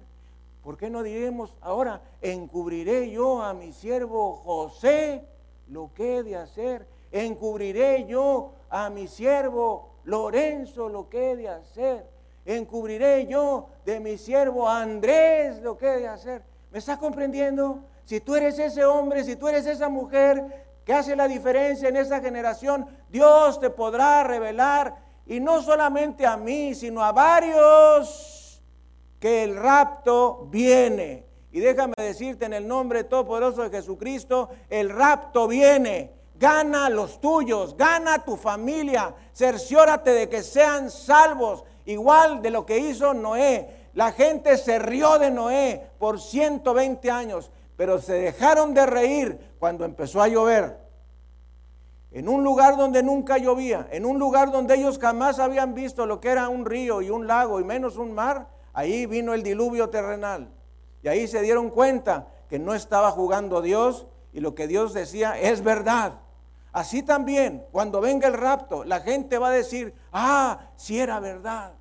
[0.63, 5.25] ¿Por qué no diremos ahora, encubriré yo a mi siervo José
[5.67, 6.88] lo que he de hacer?
[7.12, 12.05] Encubriré yo a mi siervo Lorenzo lo que he de hacer.
[12.45, 16.41] Encubriré yo de mi siervo Andrés lo que he de hacer.
[16.71, 17.83] ¿Me estás comprendiendo?
[18.05, 21.97] Si tú eres ese hombre, si tú eres esa mujer que hace la diferencia en
[21.97, 24.95] esa generación, Dios te podrá revelar,
[25.28, 28.60] y no solamente a mí, sino a varios,
[29.19, 31.25] que el rapto viene.
[31.52, 36.10] Y déjame decirte en el nombre todopoderoso de Jesucristo, el rapto viene.
[36.39, 42.80] Gana los tuyos, gana tu familia, cerciórate de que sean salvos, igual de lo que
[42.80, 43.69] hizo Noé.
[43.93, 49.86] La gente se rió de Noé por 120 años, pero se dejaron de reír cuando
[49.86, 50.78] empezó a llover.
[52.12, 56.19] En un lugar donde nunca llovía, en un lugar donde ellos jamás habían visto lo
[56.19, 59.89] que era un río y un lago y menos un mar, ahí vino el diluvio
[59.89, 60.50] terrenal.
[61.04, 65.39] Y ahí se dieron cuenta que no estaba jugando Dios y lo que Dios decía
[65.39, 66.13] es verdad.
[66.72, 71.74] Así también, cuando venga el rapto, la gente va a decir, ah, si era verdad,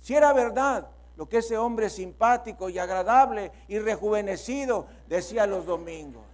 [0.00, 6.31] si era verdad lo que ese hombre simpático y agradable y rejuvenecido decía los domingos.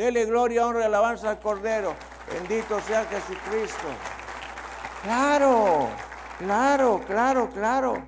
[0.00, 1.94] Dele gloria, honra y alabanza al Cordero.
[2.32, 3.86] Bendito sea Jesucristo.
[5.02, 5.90] Claro,
[6.38, 8.02] claro, claro, claro.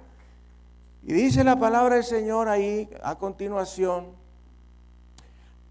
[1.03, 4.07] Y dice la palabra del Señor ahí a continuación,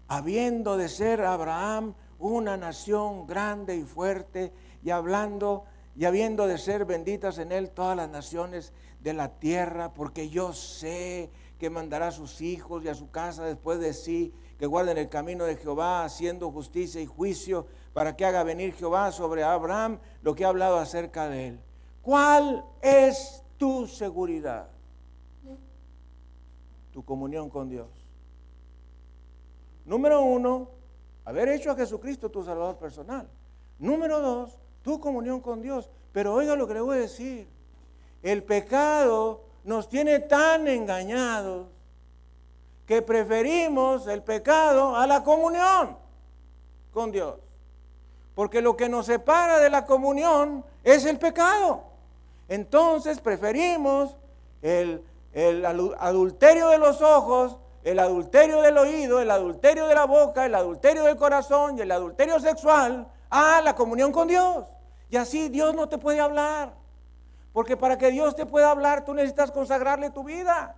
[0.06, 4.52] habiendo de ser Abraham una nación grande y fuerte,
[4.84, 5.64] y hablando
[5.96, 10.52] y habiendo de ser benditas en él todas las naciones de la tierra, porque yo
[10.52, 14.32] sé que mandará a sus hijos y a su casa después de sí
[14.62, 19.10] que guarden el camino de Jehová, haciendo justicia y juicio, para que haga venir Jehová
[19.10, 21.60] sobre Abraham lo que ha hablado acerca de él.
[22.00, 24.68] ¿Cuál es tu seguridad?
[26.92, 27.88] Tu comunión con Dios.
[29.84, 30.68] Número uno,
[31.24, 33.28] haber hecho a Jesucristo tu Salvador personal.
[33.80, 35.90] Número dos, tu comunión con Dios.
[36.12, 37.48] Pero oiga lo que le voy a decir.
[38.22, 41.66] El pecado nos tiene tan engañados
[42.86, 45.96] que preferimos el pecado a la comunión
[46.92, 47.36] con Dios.
[48.34, 51.84] Porque lo que nos separa de la comunión es el pecado.
[52.48, 54.16] Entonces preferimos
[54.62, 55.02] el,
[55.98, 61.04] adulterio de los ojos, el adulterio del oído, el adulterio de la boca, el adulterio
[61.04, 64.64] del corazón y el adulterio sexual a la comunión con Dios.
[65.08, 66.72] Y así Dios no te puede hablar.
[67.52, 70.74] Porque para que Dios te pueda hablar, tú necesitas consagrarle tu vida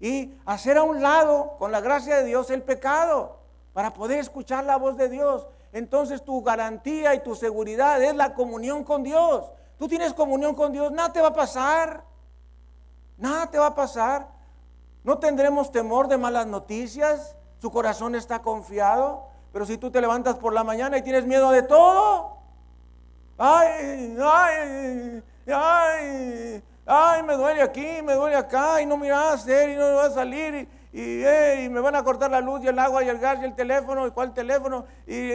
[0.00, 3.38] y hacer a un lado, con la gracia de Dios, el pecado,
[3.72, 5.46] para poder escuchar la voz de Dios.
[5.72, 9.44] Entonces tu garantía y tu seguridad es la comunión con Dios.
[9.78, 12.02] Tú tienes comunión con Dios, nada te va a pasar.
[13.16, 14.28] Nada te va a pasar.
[15.04, 17.34] No tendremos temor de malas noticias.
[17.60, 19.26] Su corazón está confiado.
[19.52, 22.36] Pero si tú te levantas por la mañana y tienes miedo de todo.
[23.36, 29.32] Ay, ay, ay, ay, me duele aquí, me duele acá, y no me va a
[29.34, 32.64] hacer, y no me va a salir, y, y, me van a cortar la luz,
[32.64, 35.30] y el agua, y el gas, y el teléfono, y cuál teléfono, y...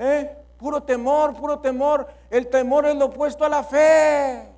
[0.00, 2.08] Eh, puro temor, puro temor.
[2.30, 4.48] El temor es lo opuesto a la fe.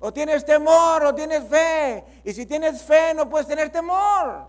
[0.00, 2.04] O tienes temor o tienes fe.
[2.24, 4.46] Y si tienes fe no puedes tener temor.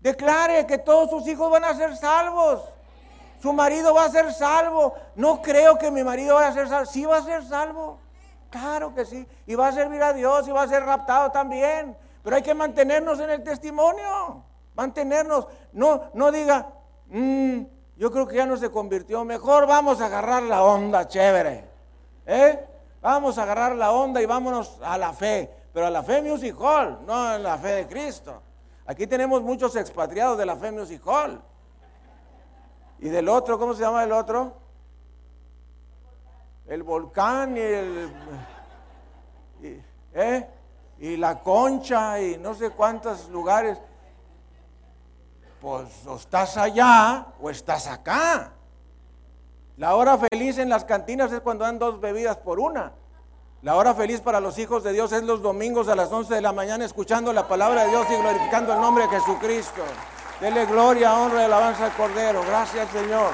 [0.00, 2.62] Declare que todos sus hijos van a ser salvos.
[3.40, 4.94] Su marido va a ser salvo.
[5.16, 6.90] No creo que mi marido vaya a ser salvo.
[6.90, 7.98] Sí va a ser salvo.
[8.50, 9.26] Claro que sí.
[9.46, 11.96] Y va a servir a Dios y va a ser raptado también.
[12.22, 14.42] Pero hay que mantenernos en el testimonio.
[14.74, 15.46] Mantenernos.
[15.72, 16.66] No, no diga,
[17.08, 17.62] mm,
[17.96, 19.24] yo creo que ya no se convirtió.
[19.24, 21.64] Mejor vamos a agarrar la onda, chévere.
[22.26, 22.64] ¿Eh?
[23.00, 25.50] Vamos a agarrar la onda y vámonos a la fe.
[25.72, 28.42] Pero a la fe Music Hall, no a la fe de Cristo.
[28.86, 31.40] Aquí tenemos muchos expatriados de la fe Music Hall.
[33.00, 34.54] Y del otro, ¿cómo se llama el otro?
[36.68, 38.12] El volcán y el...
[40.14, 40.46] ¿eh?
[41.00, 43.78] y la concha y no sé cuántos lugares.
[45.60, 48.52] Pues o estás allá o estás acá.
[49.76, 52.92] La hora feliz en las cantinas es cuando dan dos bebidas por una.
[53.62, 56.40] La hora feliz para los hijos de Dios es los domingos a las 11 de
[56.40, 59.82] la mañana escuchando la palabra de Dios y glorificando el nombre de Jesucristo.
[60.40, 62.42] Dele gloria, honra y alabanza al Cordero.
[62.46, 63.32] Gracias Señor.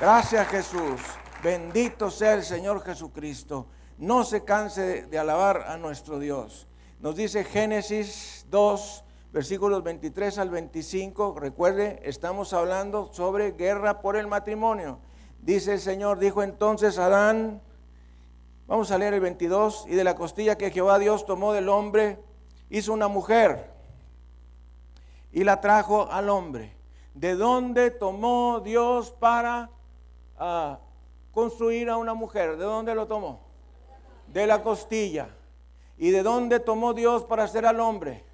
[0.00, 1.00] Gracias Jesús.
[1.42, 3.66] Bendito sea el Señor Jesucristo.
[3.98, 6.68] no se canse de alabar a nuestro Dios.
[7.00, 11.36] Nos dice Génesis 2, versículos 23 al 25.
[11.38, 14.98] Recuerde, estamos hablando sobre guerra por el matrimonio.
[15.40, 17.60] Dice el Señor, dijo entonces Adán,
[18.68, 22.18] vamos a leer el 22, y de la costilla que Jehová Dios tomó del hombre,
[22.70, 23.72] hizo una mujer
[25.32, 26.72] y la trajo al hombre.
[27.14, 29.70] ¿De dónde tomó Dios para
[30.38, 30.78] ah,
[31.32, 32.56] construir a una mujer?
[32.56, 33.40] ¿De dónde lo tomó?
[34.28, 35.28] De la costilla.
[35.98, 38.24] ¿Y de dónde tomó Dios para hacer al hombre?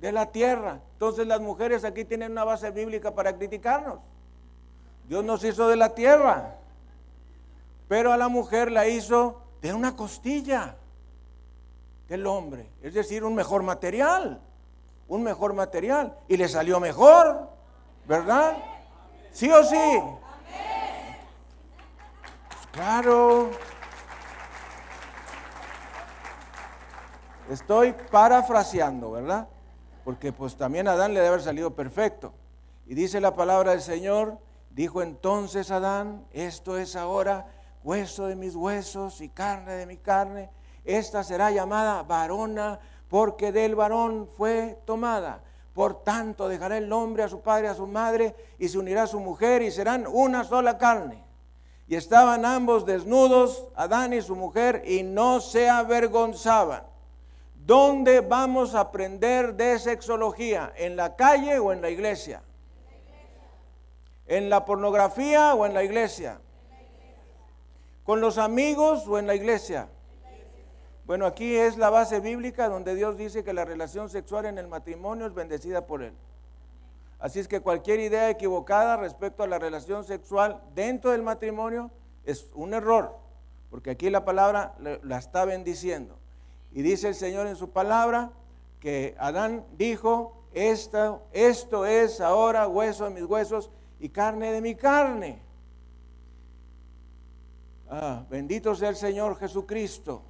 [0.00, 0.80] De la tierra.
[0.92, 4.00] Entonces las mujeres aquí tienen una base bíblica para criticarnos.
[5.08, 6.56] Dios nos hizo de la tierra,
[7.88, 10.76] pero a la mujer la hizo de una costilla
[12.08, 14.40] del hombre, es decir, un mejor material,
[15.08, 17.48] un mejor material, y le salió mejor,
[18.06, 18.56] ¿verdad?
[19.32, 20.00] ¿Sí o sí?
[22.78, 23.50] Claro.
[27.50, 29.48] Estoy parafraseando, ¿verdad?
[30.04, 32.32] Porque pues también a Adán le debe haber salido perfecto.
[32.86, 34.38] Y dice la palabra del Señor,
[34.70, 37.46] dijo entonces Adán, esto es ahora
[37.82, 40.48] hueso de mis huesos y carne de mi carne.
[40.84, 45.40] Esta será llamada varona porque del varón fue tomada.
[45.74, 49.06] Por tanto dejará el hombre a su padre a su madre y se unirá a
[49.08, 51.27] su mujer y serán una sola carne.
[51.88, 56.82] Y estaban ambos desnudos, Adán y su mujer, y no se avergonzaban.
[57.54, 60.72] ¿Dónde vamos a aprender de sexología?
[60.76, 62.42] ¿En la calle o en la iglesia?
[64.26, 66.38] ¿En la pornografía o en la iglesia?
[68.04, 69.88] ¿Con los amigos o en la iglesia?
[71.06, 74.68] Bueno, aquí es la base bíblica donde Dios dice que la relación sexual en el
[74.68, 76.12] matrimonio es bendecida por Él.
[77.18, 81.90] Así es que cualquier idea equivocada respecto a la relación sexual dentro del matrimonio
[82.24, 83.16] es un error,
[83.70, 86.16] porque aquí la palabra la está bendiciendo.
[86.70, 88.30] Y dice el Señor en su palabra
[88.80, 94.74] que Adán dijo, esto, esto es ahora hueso de mis huesos y carne de mi
[94.74, 95.42] carne.
[97.90, 100.22] Ah, bendito sea el Señor Jesucristo.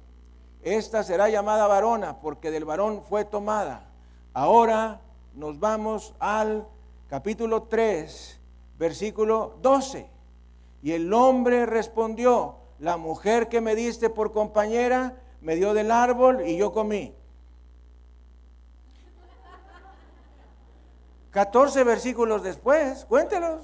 [0.61, 3.83] Esta será llamada varona porque del varón fue tomada.
[4.33, 5.01] Ahora
[5.35, 6.67] nos vamos al
[7.09, 8.39] capítulo 3,
[8.77, 10.07] versículo 12.
[10.81, 16.47] Y el hombre respondió, la mujer que me diste por compañera, me dio del árbol
[16.47, 17.13] y yo comí.
[21.31, 23.61] 14 versículos después, cuéntelos.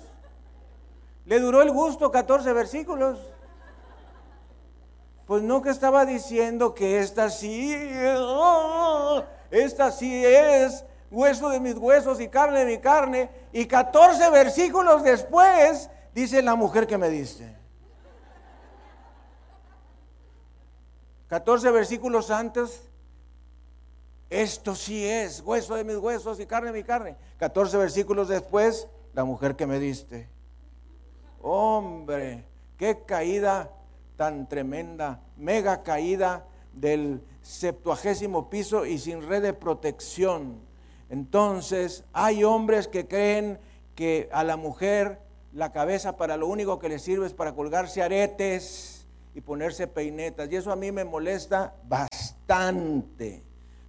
[1.26, 3.20] Le duró el gusto 14 versículos.
[5.26, 7.74] Pues no que estaba diciendo que esta sí,
[9.50, 13.30] esta sí es hueso de mis huesos y carne de mi carne.
[13.54, 17.56] Y 14 versículos después dice la mujer que me diste.
[21.28, 22.84] 14 versículos antes,
[24.30, 27.16] esto sí es hueso de mis huesos y carne de mi carne.
[27.38, 30.30] 14 versículos después, la mujer que me diste.
[31.42, 32.44] Hombre,
[32.78, 33.70] qué caída
[34.18, 40.65] tan tremenda, mega caída del septuagésimo piso y sin red de protección.
[41.10, 43.60] Entonces, hay hombres que creen
[43.96, 45.20] que a la mujer
[45.54, 50.52] la cabeza para lo único que le sirve es para colgarse aretes y ponerse peinetas.
[50.52, 53.42] Y eso a mí me molesta bastante.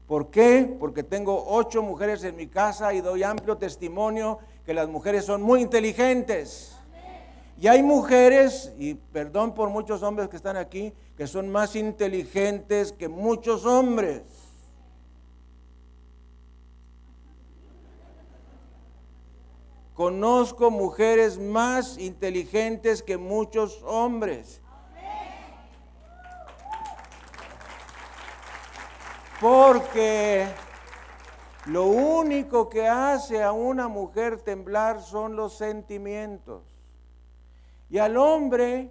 [0.07, 0.77] ¿Por qué?
[0.79, 5.43] Porque tengo ocho mujeres en mi casa y doy amplio testimonio que las mujeres son
[5.43, 6.73] muy inteligentes.
[7.61, 12.93] Y hay mujeres, y perdón por muchos hombres que están aquí, que son más inteligentes
[12.93, 14.23] que muchos hombres.
[19.97, 24.61] Conozco mujeres más inteligentes que muchos hombres.
[29.41, 30.47] Porque
[31.65, 36.63] lo único que hace a una mujer temblar son los sentimientos.
[37.89, 38.91] Y al hombre,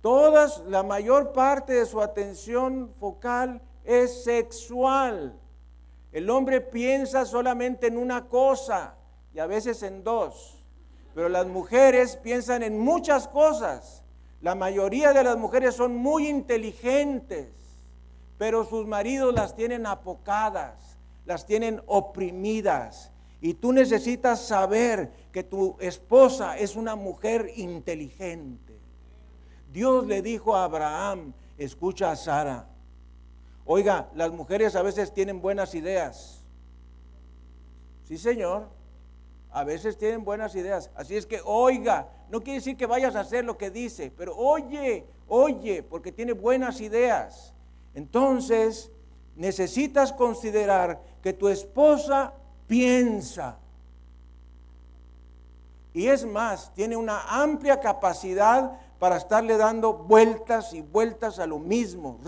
[0.00, 5.36] todas, la mayor parte de su atención focal es sexual.
[6.12, 8.94] El hombre piensa solamente en una cosa
[9.34, 10.56] y a veces en dos.
[11.14, 14.02] Pero las mujeres piensan en muchas cosas.
[14.40, 17.60] La mayoría de las mujeres son muy inteligentes
[18.40, 23.10] pero sus maridos las tienen apocadas, las tienen oprimidas.
[23.42, 28.80] Y tú necesitas saber que tu esposa es una mujer inteligente.
[29.70, 32.66] Dios le dijo a Abraham, escucha a Sara.
[33.66, 36.40] Oiga, las mujeres a veces tienen buenas ideas.
[38.08, 38.70] Sí, Señor.
[39.52, 40.90] A veces tienen buenas ideas.
[40.94, 44.36] Así es que oiga, no quiere decir que vayas a hacer lo que dice, pero
[44.36, 47.52] oye, oye, porque tiene buenas ideas.
[47.94, 48.90] Entonces,
[49.36, 52.32] necesitas considerar que tu esposa
[52.66, 53.58] piensa.
[55.92, 61.58] Y es más, tiene una amplia capacidad para estarle dando vueltas y vueltas a lo
[61.58, 62.20] mismo.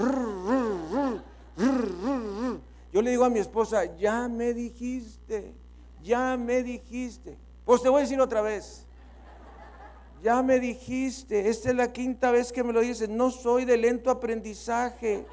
[2.93, 5.55] Yo le digo a mi esposa, ya me dijiste,
[6.03, 7.37] ya me dijiste.
[7.65, 8.85] Pues te voy a decir otra vez.
[10.23, 13.77] Ya me dijiste, esta es la quinta vez que me lo dices, no soy de
[13.77, 15.27] lento aprendizaje.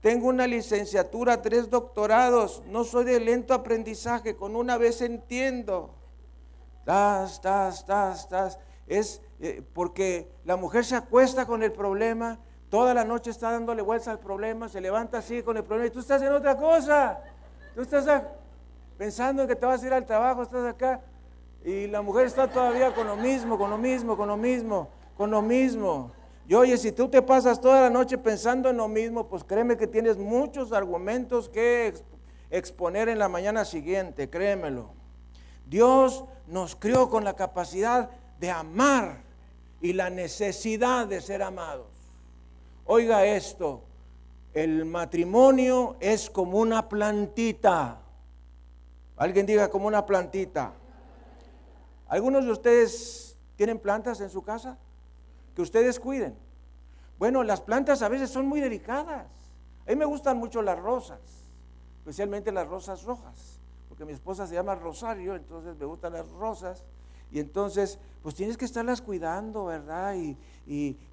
[0.00, 5.90] Tengo una licenciatura, tres doctorados, no soy de lento aprendizaje, con una vez entiendo.
[6.84, 8.58] Tas, tas, tas, tas.
[8.86, 12.38] Es eh, porque la mujer se acuesta con el problema,
[12.70, 15.90] toda la noche está dándole vueltas al problema, se levanta así con el problema y
[15.90, 17.18] tú estás en otra cosa.
[17.74, 18.06] Tú estás
[18.96, 21.00] pensando en que te vas a ir al trabajo, estás acá
[21.64, 25.30] y la mujer está todavía con lo mismo, con lo mismo, con lo mismo, con
[25.30, 26.12] lo mismo.
[26.48, 29.76] Y oye, si tú te pasas toda la noche pensando en lo mismo, pues créeme
[29.76, 31.92] que tienes muchos argumentos que
[32.50, 34.90] exponer en la mañana siguiente, créemelo.
[35.66, 39.22] Dios nos crió con la capacidad de amar
[39.80, 41.88] y la necesidad de ser amados.
[42.84, 43.82] Oiga esto,
[44.54, 47.98] el matrimonio es como una plantita.
[49.16, 50.72] Alguien diga como una plantita.
[52.08, 54.78] ¿Algunos de ustedes tienen plantas en su casa?
[55.54, 56.36] Que ustedes cuiden.
[57.18, 59.26] Bueno, las plantas a veces son muy delicadas.
[59.86, 61.20] A mí me gustan mucho las rosas,
[61.98, 63.58] especialmente las rosas rojas,
[63.88, 66.82] porque mi esposa se llama Rosario, entonces me gustan las rosas.
[67.32, 70.14] Y entonces, pues tienes que estarlas cuidando, ¿verdad?
[70.14, 70.36] Y,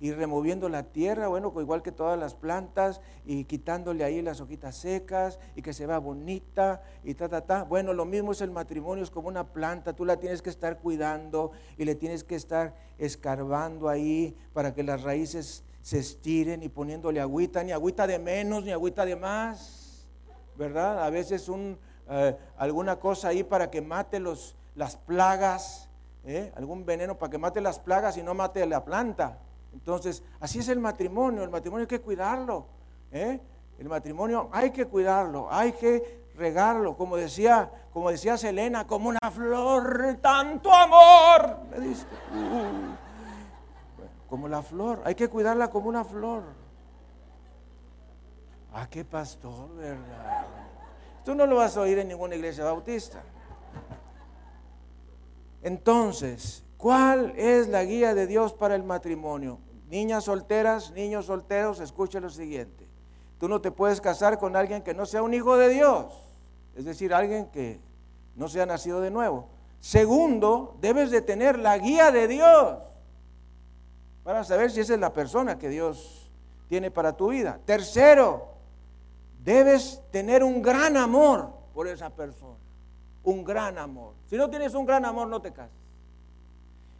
[0.01, 5.38] removiendo la tierra, bueno, igual que todas las plantas, y quitándole ahí las hojitas secas,
[5.55, 7.64] y que se vea bonita, y ta, ta, ta.
[7.64, 10.80] Bueno, lo mismo es el matrimonio, es como una planta, tú la tienes que estar
[10.80, 16.70] cuidando, y le tienes que estar escarbando ahí para que las raíces se estiren y
[16.70, 20.07] poniéndole agüita, ni agüita de menos, ni agüita de más,
[20.57, 21.03] ¿verdad?
[21.03, 21.78] A veces un,
[22.09, 25.89] eh, alguna cosa ahí para que mate los, las plagas
[26.26, 26.51] ¿eh?
[26.55, 29.38] algún veneno para que mate las plagas y no mate la planta.
[29.74, 32.65] Entonces, así es el matrimonio, el matrimonio hay que cuidarlo.
[33.11, 33.39] ¿eh?
[33.80, 39.32] El matrimonio hay que cuidarlo, hay que regarlo, como decía, como decía Selena, como una
[39.32, 41.57] flor, tanto amor.
[42.34, 42.95] Uh.
[44.30, 46.43] como la flor, hay que cuidarla como una flor.
[48.74, 50.45] Ah, qué pastor, ¿verdad?
[51.24, 53.21] Tú no lo vas a oír en ninguna iglesia bautista.
[55.64, 59.59] Entonces, ¿cuál es la guía de Dios para el matrimonio?
[59.89, 62.86] Niñas solteras, niños solteros, escuche lo siguiente.
[63.39, 66.05] Tú no te puedes casar con alguien que no sea un hijo de Dios,
[66.76, 67.80] es decir, alguien que
[68.36, 69.47] no sea nacido de nuevo.
[69.80, 72.80] Segundo, debes de tener la guía de Dios
[74.24, 76.30] para saber si esa es la persona que Dios
[76.68, 77.59] tiene para tu vida.
[77.66, 78.47] Tercero,
[79.43, 82.62] debes tener un gran amor por esa persona
[83.24, 84.13] un gran amor.
[84.30, 85.78] Si no tienes un gran amor, no te cases.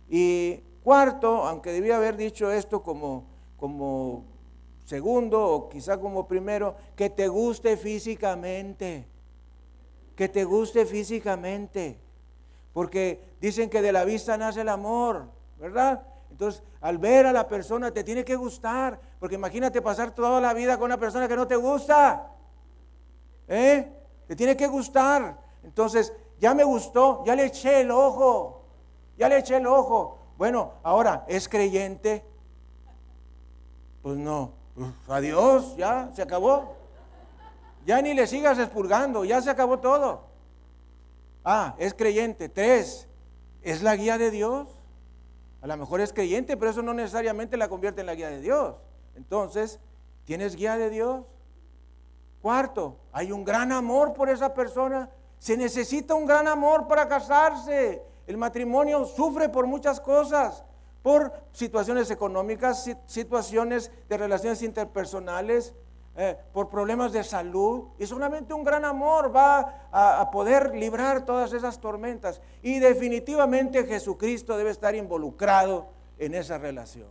[0.10, 3.26] Y cuarto, aunque debía haber dicho esto como,
[3.58, 4.26] como
[4.86, 9.08] segundo o quizá como primero, que te guste físicamente.
[10.16, 12.00] Que te guste físicamente.
[12.74, 16.06] Porque dicen que de la vista nace el amor, ¿verdad?
[16.32, 20.54] Entonces, al ver a la persona te tiene que gustar, porque imagínate pasar toda la
[20.54, 22.32] vida con una persona que no te gusta.
[23.48, 23.92] ¿Eh?
[24.28, 25.38] Te tiene que gustar.
[25.64, 28.64] Entonces, ya me gustó, ya le eché el ojo,
[29.18, 30.20] ya le eché el ojo.
[30.38, 32.24] Bueno, ahora, ¿es creyente?
[34.02, 34.52] Pues no,
[35.08, 36.76] adiós, ya se acabó.
[37.86, 40.22] Ya ni le sigas expurgando, ya se acabó todo.
[41.44, 42.50] Ah, es creyente.
[42.50, 43.08] Tres,
[43.62, 44.68] ¿es la guía de Dios?
[45.62, 48.42] A lo mejor es creyente, pero eso no necesariamente la convierte en la guía de
[48.42, 48.76] Dios.
[49.16, 49.80] Entonces,
[50.26, 51.26] ¿tienes guía de Dios?
[52.42, 55.10] Cuarto, hay un gran amor por esa persona
[55.44, 58.02] se necesita un gran amor para casarse.
[58.28, 60.64] El matrimonio sufre por muchas cosas,
[61.02, 65.74] por situaciones económicas, situaciones de relaciones interpersonales,
[66.16, 67.90] eh, por problemas de salud.
[68.00, 72.40] Y solamente un gran amor va a, a poder librar todas esas tormentas.
[72.62, 75.88] Y definitivamente Jesucristo debe estar involucrado
[76.20, 77.10] en esa relación.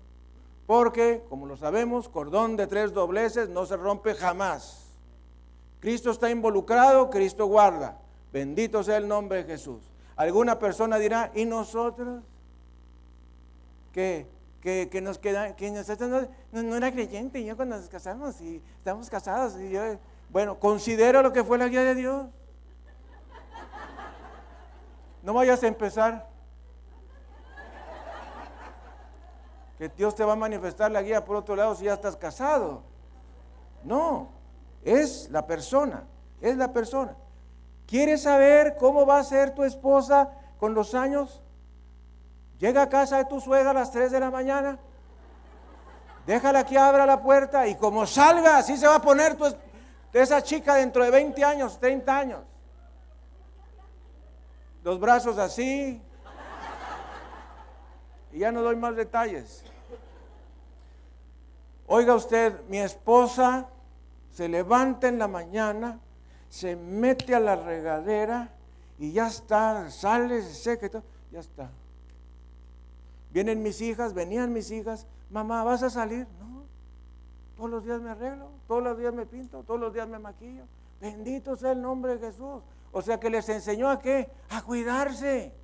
[0.66, 4.86] Porque, como lo sabemos, cordón de tres dobleces no se rompe jamás.
[5.80, 7.98] Cristo está involucrado, Cristo guarda.
[8.32, 9.82] Bendito sea el nombre de Jesús.
[10.16, 12.24] Alguna persona dirá, ¿y nosotros?
[13.92, 14.26] Que,
[14.62, 19.70] que, nos queda, que no, era creyente, yo cuando nos casamos y estamos casados, y
[19.70, 19.82] yo,
[20.30, 22.26] bueno, considera lo que fue la guía de Dios.
[25.22, 26.26] No vayas a empezar.
[29.76, 32.82] Que Dios te va a manifestar la guía por otro lado si ya estás casado.
[33.84, 34.30] No,
[34.84, 36.04] es la persona,
[36.40, 37.16] es la persona.
[37.92, 41.42] ¿Quieres saber cómo va a ser tu esposa con los años?
[42.58, 44.78] Llega a casa de tu suegra a las 3 de la mañana.
[46.26, 49.36] Déjala que abra la puerta y como salga, así se va a poner
[50.14, 52.40] esa chica dentro de 20 años, 30 años.
[54.82, 56.00] Los brazos así.
[58.32, 59.64] Y ya no doy más detalles.
[61.86, 63.66] Oiga usted, mi esposa
[64.34, 65.98] se levanta en la mañana,
[66.52, 68.50] se mete a la regadera
[68.98, 71.70] y ya está, sale, se seca y todo, ya está.
[73.30, 76.26] Vienen mis hijas, venían mis hijas, mamá, ¿vas a salir?
[76.38, 76.64] No,
[77.56, 80.64] todos los días me arreglo, todos los días me pinto, todos los días me maquillo.
[81.00, 82.62] Bendito sea el nombre de Jesús.
[82.92, 84.28] O sea que les enseñó a qué?
[84.50, 85.54] A cuidarse.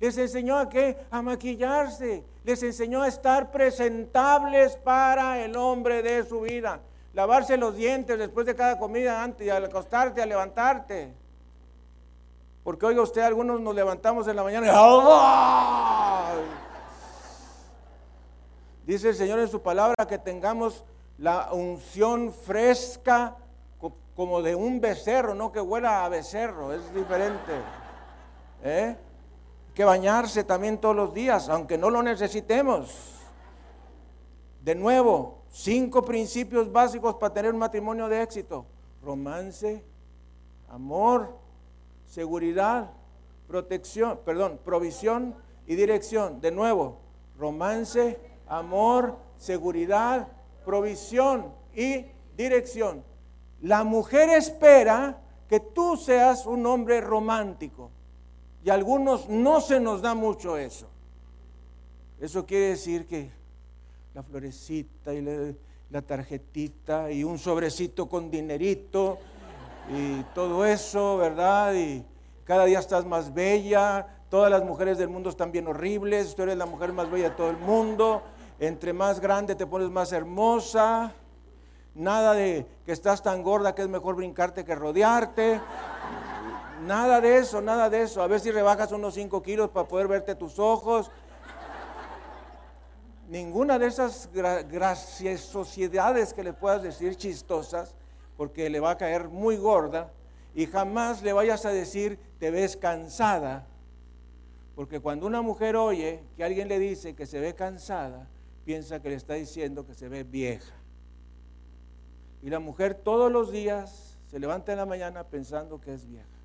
[0.00, 0.98] Les enseñó a qué?
[1.12, 2.24] A maquillarse.
[2.42, 6.80] Les enseñó a estar presentables para el hombre de su vida.
[7.14, 11.14] Lavarse los dientes después de cada comida, antes de acostarte, a levantarte.
[12.64, 14.70] Porque oiga usted, algunos nos levantamos en la mañana y
[18.84, 20.82] dice el Señor en su palabra que tengamos
[21.18, 23.36] la unción fresca
[24.16, 27.52] como de un becerro, no que huela a becerro, es diferente.
[28.62, 28.96] ¿Eh?
[29.74, 32.94] Que bañarse también todos los días, aunque no lo necesitemos.
[34.62, 38.66] De nuevo, cinco principios básicos para tener un matrimonio de éxito.
[39.02, 39.84] Romance,
[40.68, 41.38] amor,
[42.08, 42.90] seguridad,
[43.46, 45.34] protección, perdón, provisión
[45.66, 46.40] y dirección.
[46.40, 46.98] De nuevo,
[47.38, 50.28] romance, amor, seguridad,
[50.64, 53.04] provisión y dirección.
[53.62, 57.90] La mujer espera que tú seas un hombre romántico.
[58.64, 60.88] Y a algunos no se nos da mucho eso.
[62.18, 63.30] Eso quiere decir que
[64.14, 65.20] la florecita y
[65.90, 69.18] la, tarjetita y un sobrecito con dinerito
[69.92, 71.74] y todo eso, ¿verdad?
[71.74, 72.04] Y
[72.44, 76.56] cada día estás más bella, todas las mujeres del mundo están bien horribles, tú eres
[76.56, 78.22] la mujer más bella de todo el mundo,
[78.60, 81.12] entre más grande te pones más hermosa,
[81.96, 85.60] nada de que estás tan gorda que es mejor brincarte que rodearte.
[86.86, 88.22] Nada de eso, nada de eso.
[88.22, 91.10] A ver si rebajas unos 5 kilos para poder verte tus ojos.
[93.34, 97.92] Ninguna de esas gracias sociedades que le puedas decir chistosas,
[98.36, 100.12] porque le va a caer muy gorda,
[100.54, 103.66] y jamás le vayas a decir te ves cansada,
[104.76, 108.28] porque cuando una mujer oye que alguien le dice que se ve cansada,
[108.64, 110.76] piensa que le está diciendo que se ve vieja.
[112.40, 116.38] Y la mujer todos los días se levanta en la mañana pensando que es vieja.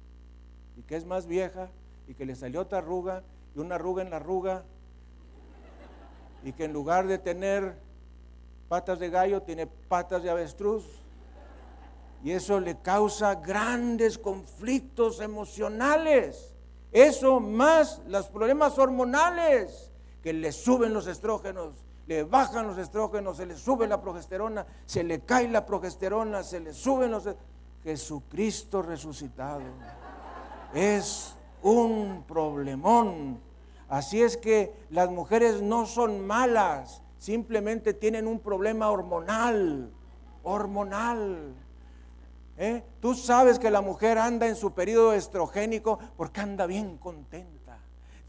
[0.75, 1.69] Y que es más vieja
[2.07, 3.21] y que le salió otra arruga
[3.55, 4.63] y una arruga en la arruga.
[6.43, 7.75] Y que en lugar de tener
[8.67, 10.85] patas de gallo tiene patas de avestruz.
[12.23, 16.51] Y eso le causa grandes conflictos emocionales.
[16.91, 19.89] Eso más los problemas hormonales
[20.23, 21.73] que le suben los estrógenos
[22.09, 26.59] le bajan los estrógenos, se le sube la progesterona, se le cae la progesterona, se
[26.59, 27.29] le suben los...
[27.83, 29.61] Jesucristo resucitado
[30.73, 33.39] es un problemón.
[33.89, 39.91] Así es que las mujeres no son malas, simplemente tienen un problema hormonal,
[40.43, 41.53] hormonal.
[42.57, 42.83] ¿Eh?
[43.01, 47.79] Tú sabes que la mujer anda en su periodo estrogénico porque anda bien contenta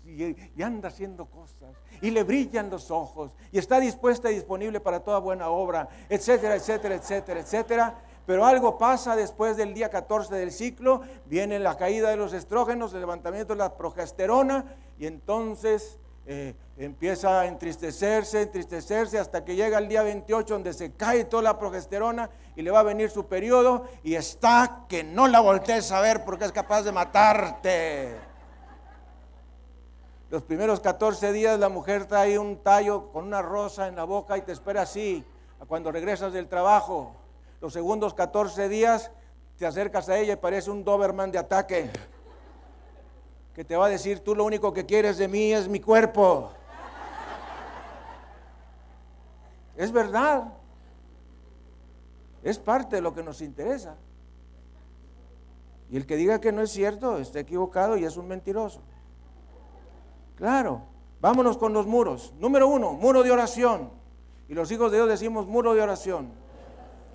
[0.05, 5.01] y, anda haciendo cosas y le brillan los ojos y está dispuesta y disponible para
[5.01, 7.95] toda buena obra, etcétera, etcétera, etcétera, etcétera.
[8.27, 12.93] Pero algo pasa después del día 14 del ciclo, viene la caída de los estrógenos,
[12.93, 14.65] el levantamiento de la progesterona
[14.99, 15.97] y entonces
[16.27, 21.43] eh, empieza a entristecerse, entristecerse hasta que llega el día 28 donde se cae toda
[21.43, 25.91] la progesterona y le va a venir su periodo y está que no la voltees
[25.91, 28.17] a ver porque es capaz de matarte.
[30.31, 34.39] Los primeros 14 días la mujer trae un tallo con una rosa en la boca
[34.39, 35.25] y te espera así
[35.67, 37.13] cuando regresas del trabajo.
[37.61, 39.11] Los segundos 14 días
[39.59, 41.91] te acercas a ella y parece un Doberman de ataque
[43.55, 46.51] que te va a decir, tú lo único que quieres de mí es mi cuerpo.
[49.77, 50.45] Es verdad.
[52.43, 53.97] Es parte de lo que nos interesa.
[55.91, 58.81] Y el que diga que no es cierto está equivocado y es un mentiroso.
[60.37, 60.83] Claro,
[61.21, 62.33] vámonos con los muros.
[62.39, 63.91] Número uno, muro de oración.
[64.49, 66.40] Y los hijos de Dios decimos muro de oración.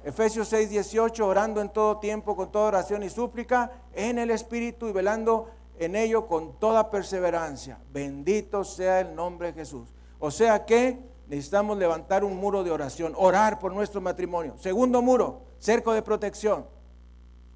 [0.05, 4.87] Efesios 6, 18, orando en todo tiempo, con toda oración y súplica, en el Espíritu
[4.87, 5.49] y velando
[5.79, 7.79] en ello con toda perseverancia.
[7.91, 9.89] Bendito sea el nombre de Jesús.
[10.19, 14.55] O sea que necesitamos levantar un muro de oración, orar por nuestro matrimonio.
[14.59, 16.67] Segundo muro, cerco de protección.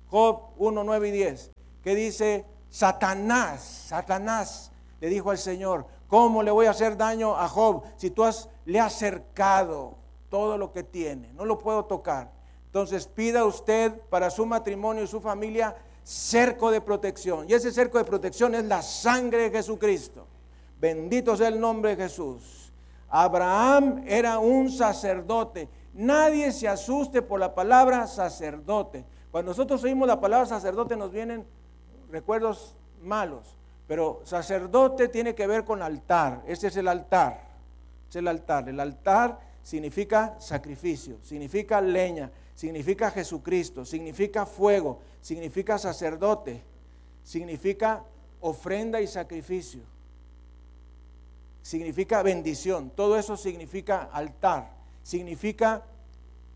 [0.09, 1.51] Job 1, 9 y 10,
[1.83, 7.47] que dice, Satanás, Satanás le dijo al Señor, ¿cómo le voy a hacer daño a
[7.47, 11.31] Job si tú has, le has cercado todo lo que tiene?
[11.33, 12.38] No lo puedo tocar.
[12.69, 17.49] Entonces pida usted para su matrimonio y su familia cerco de protección.
[17.49, 20.27] Y ese cerco de protección es la sangre de Jesucristo.
[20.79, 22.71] Bendito sea el nombre de Jesús.
[23.09, 25.67] Abraham era un sacerdote.
[25.95, 29.03] Nadie se asuste por la palabra sacerdote.
[29.31, 31.45] Cuando nosotros oímos la palabra sacerdote nos vienen
[32.11, 33.55] recuerdos malos.
[33.87, 36.43] Pero sacerdote tiene que ver con altar.
[36.45, 37.41] Ese es el altar.
[38.07, 38.69] Es el altar.
[38.69, 46.61] El altar significa sacrificio, significa leña, significa Jesucristo, significa fuego, significa sacerdote,
[47.23, 48.03] significa
[48.41, 49.79] ofrenda y sacrificio,
[51.63, 54.69] significa bendición, todo eso significa altar,
[55.03, 55.85] significa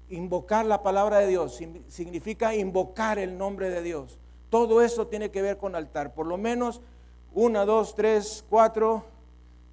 [0.09, 4.17] invocar la palabra de Dios, significa invocar el nombre de Dios.
[4.49, 6.81] Todo eso tiene que ver con altar, por lo menos
[7.33, 9.05] una, dos, tres, cuatro,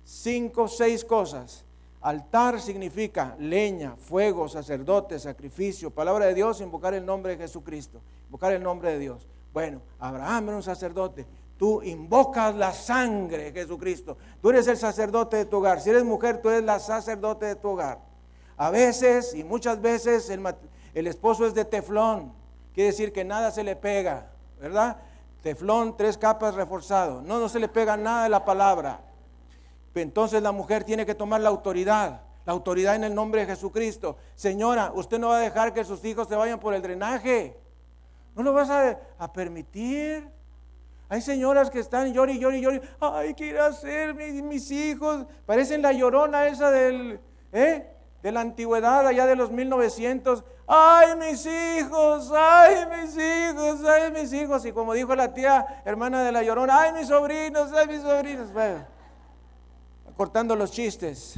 [0.05, 1.65] cinco, seis cosas
[2.03, 8.53] Altar significa leña, fuego, sacerdote, sacrificio, palabra de Dios, invocar el nombre de Jesucristo, invocar
[8.53, 9.27] el nombre de Dios.
[9.53, 11.27] Bueno, Abraham era un sacerdote.
[11.59, 14.17] Tú invocas la sangre de Jesucristo.
[14.41, 15.81] Tú eres el sacerdote de tu hogar.
[15.83, 17.99] Si eres mujer, tú eres la sacerdote de tu hogar.
[18.57, 20.43] A veces y muchas veces el,
[20.95, 22.33] el esposo es de teflón.
[22.73, 24.97] Quiere decir que nada se le pega, ¿verdad?
[25.43, 27.21] Teflón, tres capas reforzado.
[27.21, 29.01] No, no se le pega nada de la palabra.
[29.95, 34.17] Entonces la mujer tiene que tomar la autoridad, la autoridad en el nombre de Jesucristo.
[34.37, 37.57] Señora, usted no va a dejar que sus hijos se vayan por el drenaje.
[38.37, 40.29] No lo vas a, permitir.
[41.09, 42.81] Hay señoras que están llori, llori, llori.
[43.01, 45.27] Ay, ¿qué irá a hacer mis, hijos?
[45.45, 47.19] Parecen la llorona esa del,
[47.53, 47.87] ¿eh?
[48.23, 50.45] de la antigüedad, allá de los 1900.
[50.69, 54.65] Ay, mis hijos, ay, mis hijos, ay, mis hijos.
[54.65, 58.53] Y como dijo la tía hermana de la llorona, ay, mis sobrinos, ay, mis sobrinos.
[58.53, 58.85] Bueno,
[60.21, 61.37] cortando los chistes.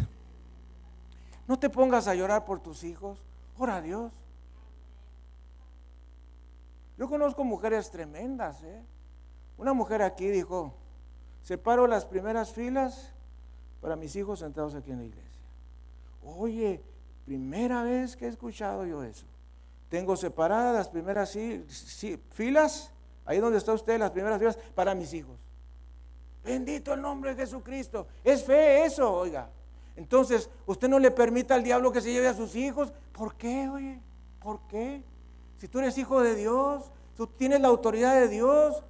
[1.46, 3.16] No te pongas a llorar por tus hijos.
[3.56, 4.10] Ora a Dios.
[6.98, 8.60] Yo conozco mujeres tremendas.
[8.64, 8.82] ¿eh?
[9.56, 10.74] Una mujer aquí dijo,
[11.44, 13.12] separo las primeras filas
[13.80, 15.30] para mis hijos sentados aquí en la iglesia.
[16.24, 16.82] Oye,
[17.24, 19.26] primera vez que he escuchado yo eso.
[19.90, 21.38] Tengo separadas las primeras
[22.30, 22.90] filas,
[23.26, 25.38] ahí donde está usted, las primeras filas para mis hijos.
[26.44, 28.06] Bendito el nombre de Jesucristo.
[28.24, 29.48] Es fe eso, oiga.
[29.96, 32.92] Entonces, usted no le permita al diablo que se lleve a sus hijos.
[33.12, 34.00] ¿Por qué, oye?
[34.40, 35.02] ¿Por qué?
[35.58, 36.82] Si tú eres hijo de Dios,
[37.16, 38.82] tú tienes la autoridad de Dios.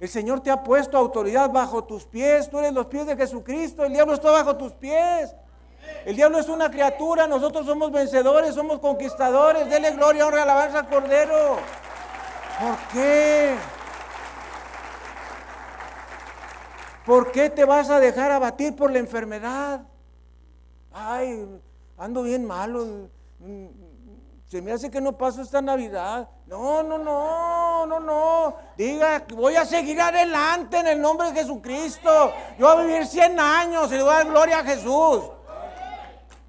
[0.00, 2.50] El Señor te ha puesto autoridad bajo tus pies.
[2.50, 3.84] Tú eres los pies de Jesucristo.
[3.84, 5.34] El diablo está bajo tus pies.
[6.04, 7.26] El diablo es una criatura.
[7.26, 9.68] Nosotros somos vencedores, somos conquistadores.
[9.70, 11.56] Dele gloria, honra, alabanza al Cordero.
[12.60, 13.56] ¿Por qué?
[17.08, 19.80] ¿Por qué te vas a dejar abatir por la enfermedad?
[20.92, 21.58] Ay,
[21.96, 23.08] ando bien malo.
[24.46, 26.28] Se me hace que no paso esta Navidad.
[26.46, 28.56] No, no, no, no, no.
[28.76, 32.34] Diga, voy a seguir adelante en el nombre de Jesucristo.
[32.58, 35.30] Yo voy a vivir 100 años y le voy a dar gloria a Jesús.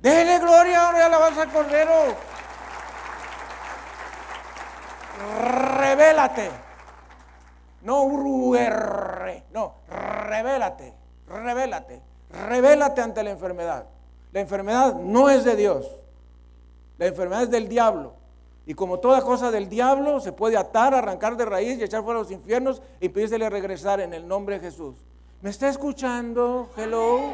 [0.02, 1.94] Dele gloria, ahora alabanza al Cordero.
[5.80, 6.69] Revélate.
[7.82, 10.94] No urr, no, revélate,
[11.28, 13.86] revélate, revélate ante la enfermedad.
[14.34, 15.90] La enfermedad no es de Dios,
[16.98, 18.14] la enfermedad es del diablo.
[18.66, 22.20] Y como toda cosa del diablo, se puede atar, arrancar de raíz y echar fuera
[22.20, 24.96] los infiernos y pedírsele regresar en el nombre de Jesús.
[25.42, 26.70] ¿Me está escuchando?
[26.78, 27.34] Hello.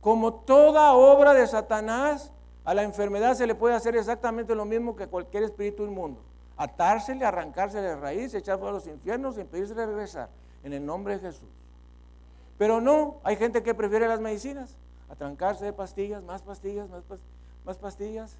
[0.00, 2.30] Como toda obra de Satanás,
[2.64, 6.22] a la enfermedad se le puede hacer exactamente lo mismo que cualquier espíritu inmundo
[6.56, 10.28] atársele, arrancarse de raíz, echar fuera los infiernos y impedirse regresar.
[10.62, 11.48] En el nombre de Jesús.
[12.56, 14.70] Pero no, hay gente que prefiere las medicinas,
[15.10, 17.02] atrancarse de pastillas, más pastillas, más,
[17.64, 18.36] más pastillas.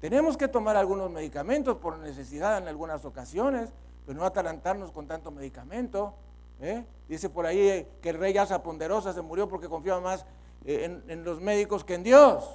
[0.00, 3.70] Tenemos que tomar algunos medicamentos por necesidad en algunas ocasiones,
[4.06, 6.14] pero no atalantarnos con tanto medicamento.
[6.60, 6.84] ¿eh?
[7.08, 10.24] Dice por ahí que el rey Asa Ponderosa se murió porque confiaba más
[10.64, 12.48] eh, en, en los médicos que en Dios.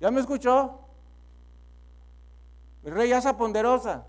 [0.00, 0.78] ¿Ya me escuchó?
[2.84, 4.04] El rey Asa Ponderosa.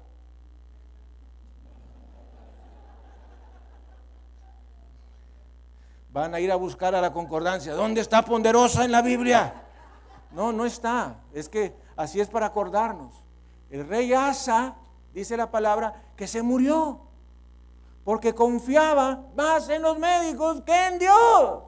[6.09, 7.73] Van a ir a buscar a la concordancia.
[7.73, 9.53] ¿Dónde está Ponderosa en la Biblia?
[10.31, 11.15] No, no está.
[11.33, 13.13] Es que así es para acordarnos.
[13.69, 14.75] El rey Asa,
[15.13, 16.99] dice la palabra, que se murió.
[18.03, 21.63] porque confiaba más en los médicos que en Dios.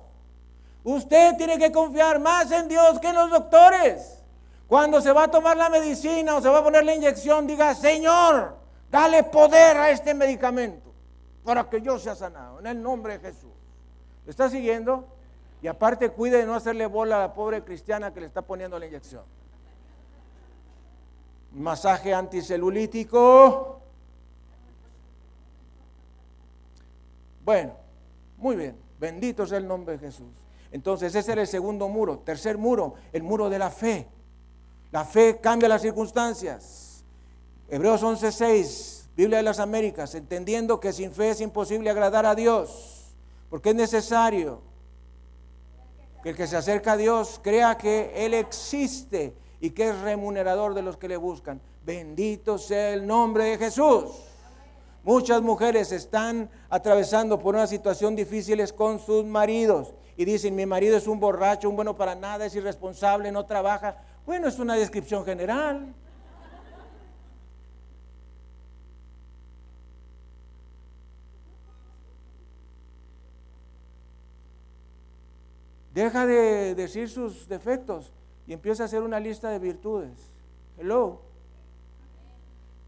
[0.84, 4.15] Usted tiene que confiar más en Dios que en los doctores.
[4.68, 7.76] Cuando se va a tomar la medicina o se va a poner la inyección, diga,
[7.76, 8.56] Señor,
[8.90, 10.92] dale poder a este medicamento
[11.44, 13.52] para que yo sea sanado, en el nombre de Jesús.
[14.26, 15.08] ¿Le está siguiendo?
[15.62, 18.80] Y aparte cuide de no hacerle bola a la pobre cristiana que le está poniendo
[18.80, 19.24] la inyección.
[21.54, 23.82] Masaje anticelulítico.
[27.44, 27.74] Bueno,
[28.38, 28.78] muy bien.
[29.00, 30.28] Bendito sea el nombre de Jesús.
[30.72, 32.20] Entonces ese era el segundo muro.
[32.20, 34.08] Tercer muro, el muro de la fe.
[34.96, 37.04] La fe cambia las circunstancias.
[37.68, 43.12] Hebreos 11:6, Biblia de las Américas, entendiendo que sin fe es imposible agradar a Dios,
[43.50, 44.62] porque es necesario
[46.24, 50.74] que el que se acerca a Dios crea que Él existe y que es remunerador
[50.74, 51.60] de los que le buscan.
[51.86, 54.06] Bendito sea el nombre de Jesús.
[55.04, 60.96] Muchas mujeres están atravesando por una situación difícil con sus maridos y dicen, mi marido
[60.96, 63.98] es un borracho, un bueno para nada, es irresponsable, no trabaja.
[64.26, 65.94] Bueno, es una descripción general.
[75.94, 78.12] Deja de decir sus defectos
[78.48, 80.18] y empieza a hacer una lista de virtudes.
[80.78, 81.22] Hello.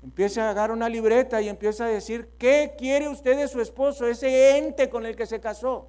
[0.04, 4.08] Empieza a agarrar una libreta y empieza a decir, ¿qué quiere usted de su esposo,
[4.08, 5.88] ese ente con el que se casó?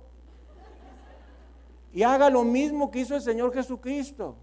[1.92, 4.36] Y haga lo mismo que hizo el Señor Jesucristo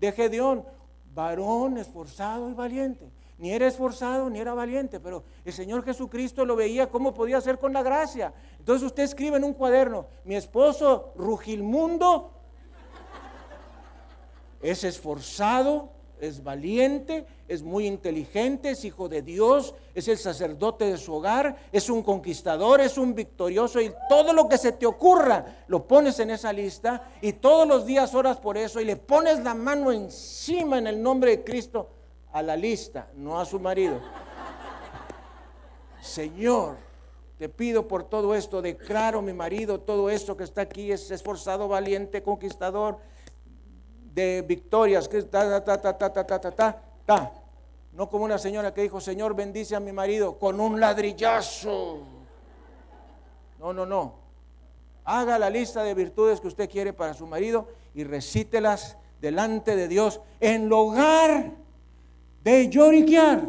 [0.00, 0.64] de Gedeón,
[1.14, 3.10] varón esforzado y valiente.
[3.38, 7.58] Ni era esforzado ni era valiente, pero el Señor Jesucristo lo veía cómo podía hacer
[7.58, 8.32] con la gracia.
[8.58, 12.32] Entonces usted escribe en un cuaderno, mi esposo Rugilmundo
[14.60, 15.88] es esforzado,
[16.20, 21.56] es valiente, es muy inteligente, es hijo de Dios, es el sacerdote de su hogar,
[21.72, 26.18] es un conquistador, es un victorioso y todo lo que se te ocurra lo pones
[26.20, 29.92] en esa lista y todos los días oras por eso y le pones la mano
[29.92, 31.88] encima en el nombre de Cristo
[32.32, 34.00] a la lista, no a su marido.
[36.00, 36.76] Señor,
[37.38, 41.68] te pido por todo esto, declaro mi marido, todo esto que está aquí es esforzado,
[41.68, 42.98] valiente, conquistador,
[44.14, 47.32] de victorias, que ta, ta, ta, ta, ta, ta, ta, ta.
[47.92, 51.98] No como una señora que dijo, Señor, bendice a mi marido con un ladrillazo.
[53.58, 54.14] No, no, no.
[55.04, 59.88] Haga la lista de virtudes que usted quiere para su marido y recítelas delante de
[59.88, 61.50] Dios en lugar
[62.42, 63.42] de lloriquear.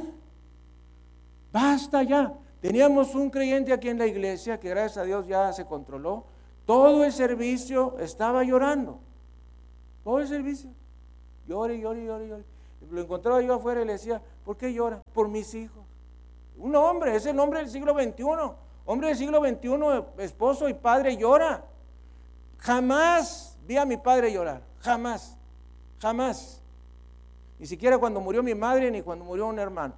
[1.52, 2.34] Basta ya.
[2.62, 6.26] Teníamos un creyente aquí en la iglesia que gracias a Dios ya se controló.
[6.66, 9.00] Todo el servicio estaba llorando.
[10.04, 10.70] Todo el servicio.
[11.48, 12.44] Llore, llore, llore, llore.
[12.90, 15.02] Lo encontraba yo afuera y le decía, ¿por qué llora?
[15.14, 15.86] Por mis hijos.
[16.58, 18.24] Un hombre, es el hombre del siglo XXI.
[18.86, 21.64] Hombre del siglo XXI, esposo y padre llora.
[22.58, 24.62] Jamás vi a mi padre llorar.
[24.80, 25.36] Jamás.
[26.00, 26.62] Jamás.
[27.60, 29.94] Ni siquiera cuando murió mi madre ni cuando murió un hermano.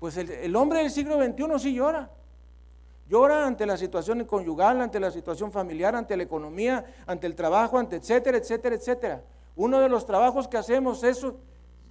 [0.00, 2.10] Pues el, el hombre del siglo XXI sí llora.
[3.10, 7.76] Llora ante la situación conyugal, ante la situación familiar, ante la economía, ante el trabajo,
[7.76, 9.20] ante etcétera, etcétera, etcétera.
[9.56, 11.26] Uno de los trabajos que hacemos es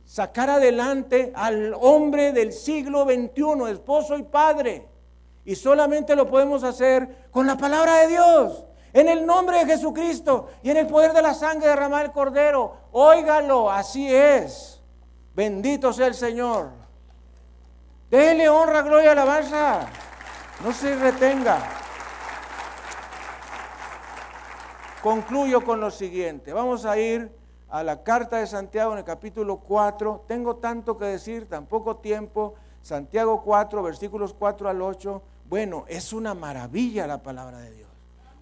[0.06, 4.88] sacar adelante al hombre del siglo XXI, esposo y padre.
[5.44, 8.64] Y solamente lo podemos hacer con la palabra de Dios,
[8.94, 12.78] en el nombre de Jesucristo y en el poder de la sangre derramada del Cordero.
[12.94, 14.80] Óigalo, así es.
[15.36, 16.70] Bendito sea el Señor.
[18.10, 19.86] Dele honra, gloria, alabanza.
[20.64, 21.62] No se retenga.
[25.02, 26.52] Concluyo con lo siguiente.
[26.52, 27.32] Vamos a ir
[27.70, 30.26] a la carta de Santiago en el capítulo 4.
[30.28, 32.56] Tengo tanto que decir, tan poco tiempo.
[32.82, 35.22] Santiago 4, versículos 4 al 8.
[35.48, 37.90] Bueno, es una maravilla la palabra de Dios.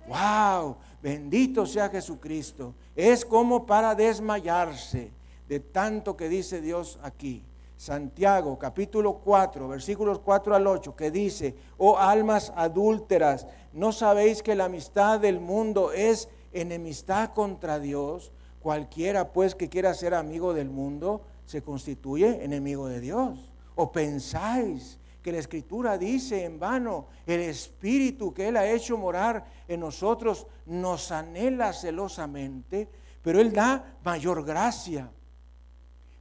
[0.07, 0.76] ¡Wow!
[1.03, 2.74] Bendito sea Jesucristo.
[2.95, 5.11] Es como para desmayarse
[5.47, 7.43] de tanto que dice Dios aquí.
[7.78, 14.55] Santiago capítulo 4, versículos 4 al 8, que dice, oh almas adúlteras, ¿no sabéis que
[14.55, 18.32] la amistad del mundo es enemistad contra Dios?
[18.61, 23.38] Cualquiera pues que quiera ser amigo del mundo se constituye enemigo de Dios.
[23.75, 29.45] ¿O pensáis que la escritura dice en vano, el espíritu que Él ha hecho morar
[29.67, 32.89] en nosotros nos anhela celosamente,
[33.21, 35.11] pero Él da mayor gracia?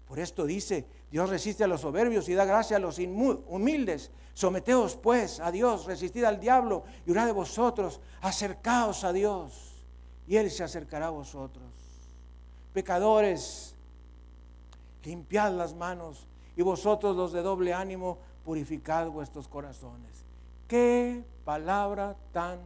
[0.07, 4.11] Por esto dice, Dios resiste a los soberbios y da gracia a los humildes.
[4.34, 9.74] Someteos pues a Dios, resistid al diablo y orad de vosotros, acercaos a Dios
[10.26, 11.64] y Él se acercará a vosotros.
[12.72, 13.74] Pecadores,
[15.04, 16.26] limpiad las manos
[16.57, 20.11] y vosotros los de doble ánimo, purificad vuestros corazones.
[20.68, 22.59] Qué palabra tan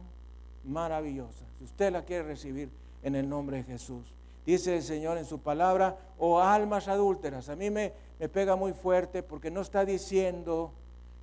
[0.65, 1.45] maravillosa.
[1.57, 2.69] Si usted la quiere recibir
[3.03, 4.03] en el nombre de Jesús.
[4.45, 7.49] Dice el Señor en su palabra, oh almas adúlteras.
[7.49, 10.71] A mí me, me, pega muy fuerte porque no está diciendo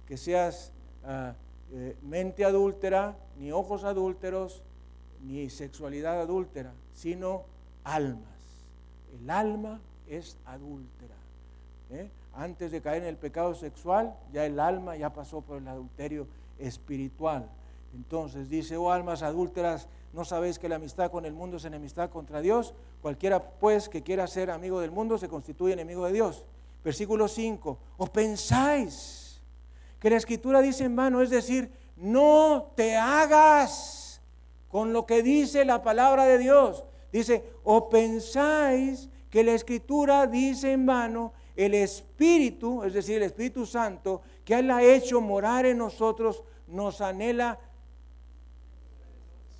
[0.07, 0.73] que seas
[1.05, 1.35] ah,
[1.73, 4.63] eh, mente adúltera, ni ojos adúlteros,
[5.23, 7.45] ni sexualidad adúltera, sino
[7.85, 8.25] almas.
[9.15, 11.15] El alma es adúltera.
[11.91, 12.11] ¿eh?
[12.35, 16.27] Antes de caer en el pecado sexual, ya el alma ya pasó por el adulterio
[16.59, 17.49] espiritual.
[17.95, 22.11] Entonces dice, oh almas adúlteras, ¿no sabéis que la amistad con el mundo es enemistad
[22.11, 22.75] contra Dios?
[23.03, 26.45] Cualquiera pues que quiera ser amigo del mundo se constituye enemigo de Dios.
[26.85, 29.41] Versículo 5, ¿o pensáis
[29.99, 31.23] que la escritura dice en vano?
[31.23, 34.21] Es decir, no te hagas
[34.69, 36.85] con lo que dice la palabra de Dios.
[37.13, 43.67] Dice, o pensáis que la escritura dice en vano, el Espíritu, es decir, el Espíritu
[43.67, 47.59] Santo, que Él ha hecho morar en nosotros, nos anhela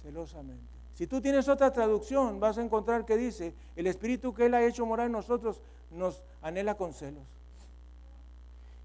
[0.03, 0.65] celosamente.
[0.95, 4.65] Si tú tienes otra traducción, vas a encontrar que dice, el Espíritu que Él ha
[4.65, 5.61] hecho morar en nosotros
[5.91, 7.25] nos anhela con celos.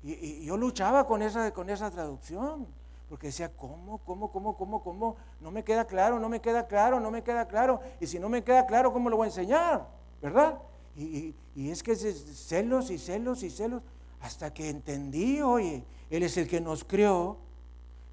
[0.04, 2.68] Y, yo luchaba con esa, con esa traducción,
[3.10, 5.16] porque decía, ¿cómo, cómo, cómo, cómo, cómo?
[5.40, 7.80] No me queda claro, no me queda claro, no me queda claro.
[8.00, 9.88] Y si no me queda claro, ¿cómo lo voy a enseñar?
[10.22, 10.58] ¿Verdad?
[10.96, 13.82] Y, y es que celos y celos y celos,
[14.22, 17.38] hasta que entendí, oye, Él es el que nos creó,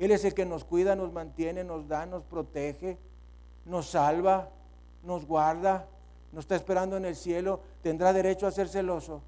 [0.00, 2.96] él es el que nos cuida, nos mantiene, nos da, nos protege,
[3.66, 4.48] nos salva,
[5.04, 5.86] nos guarda,
[6.32, 9.22] nos está esperando en el cielo, tendrá derecho a ser celoso.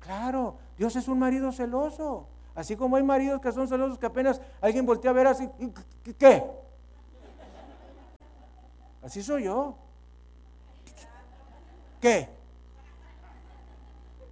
[0.00, 2.26] Claro, Dios es un marido celoso.
[2.54, 5.48] Así como hay maridos que son celosos que apenas alguien voltea a ver así,
[6.18, 6.42] ¿qué?
[9.02, 9.74] Así soy yo.
[12.00, 12.28] ¿Qué?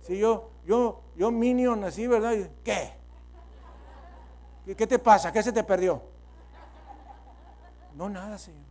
[0.07, 2.35] Si yo, yo, yo minion así, ¿verdad?
[2.65, 2.93] ¿Qué?
[4.77, 5.33] ¿Qué te pasa?
[5.33, 6.03] ¿Qué se te perdió?
[7.97, 8.70] No, nada, Señor.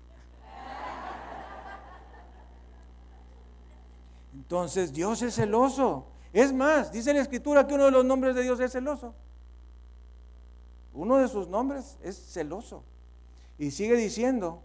[4.40, 6.06] Entonces Dios es celoso.
[6.32, 9.14] Es más, dice la escritura que uno de los nombres de Dios es celoso.
[10.94, 12.84] Uno de sus nombres es celoso.
[13.58, 14.62] Y sigue diciendo,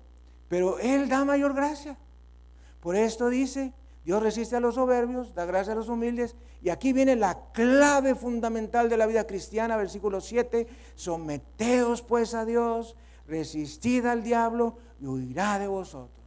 [0.49, 1.97] pero Él da mayor gracia.
[2.81, 3.73] Por esto dice,
[4.05, 6.37] Dios resiste a los soberbios, da gracia a los humildes.
[6.63, 10.69] Y aquí viene la clave fundamental de la vida cristiana, versículo 7.
[10.95, 12.95] Someteos pues a Dios,
[13.27, 16.24] resistid al diablo y huirá de vosotros.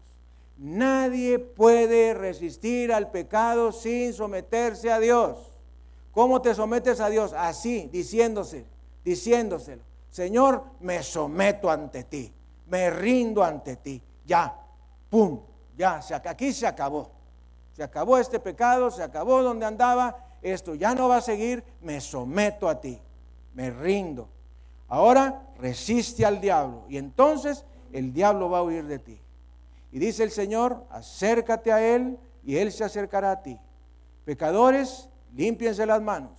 [0.58, 5.38] Nadie puede resistir al pecado sin someterse a Dios.
[6.12, 7.34] ¿Cómo te sometes a Dios?
[7.34, 8.66] Así, diciéndose,
[9.06, 9.84] diciéndoselo.
[10.10, 12.34] Señor, me someto ante ti,
[12.66, 14.02] me rindo ante ti.
[14.26, 14.52] Ya,
[15.12, 15.40] pum,
[15.78, 17.12] ya, aquí se acabó.
[17.76, 22.02] Se acabó este pecado, se acabó donde andaba, esto ya no va a seguir, me
[22.02, 23.00] someto a ti,
[23.54, 24.28] me rindo.
[24.88, 29.20] Ahora resiste al diablo y entonces el diablo va a huir de ti.
[29.98, 33.60] Y dice el Señor, acércate a Él y Él se acercará a ti.
[34.26, 36.34] Pecadores, límpiense las manos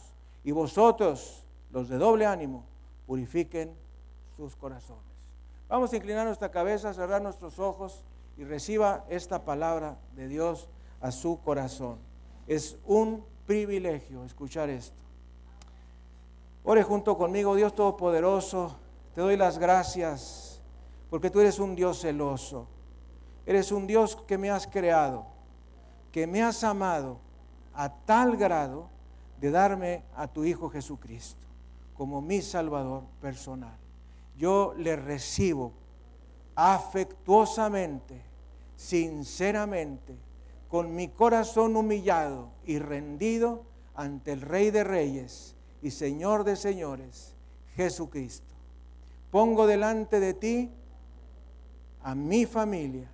[0.45, 1.43] y vosotros,
[1.73, 2.65] los de doble ánimo,
[3.05, 3.75] purifiquen
[4.37, 5.03] sus corazones.
[5.69, 8.05] Vamos a inclinar nuestra cabeza, cerrar nuestros ojos
[8.37, 10.69] y reciba esta palabra de Dios
[11.01, 11.99] a su corazón.
[12.47, 14.95] Es un privilegio escuchar esto.
[16.63, 18.77] Ore junto conmigo, Dios Todopoderoso,
[19.17, 20.61] te doy las gracias
[21.11, 22.78] porque tú eres un Dios celoso.
[23.49, 25.25] Eres un Dios que me has creado,
[26.13, 27.19] que me has amado
[27.73, 28.91] a tal grado
[29.41, 31.47] de darme a tu Hijo Jesucristo
[31.95, 33.75] como mi Salvador personal.
[34.37, 35.73] Yo le recibo
[36.57, 38.21] afectuosamente,
[38.77, 40.15] sinceramente,
[40.69, 43.63] con mi corazón humillado y rendido
[43.95, 47.33] ante el Rey de Reyes y Señor de Señores,
[47.77, 48.55] Jesucristo.
[49.31, 50.71] Pongo delante de ti
[52.03, 53.09] a mi familia,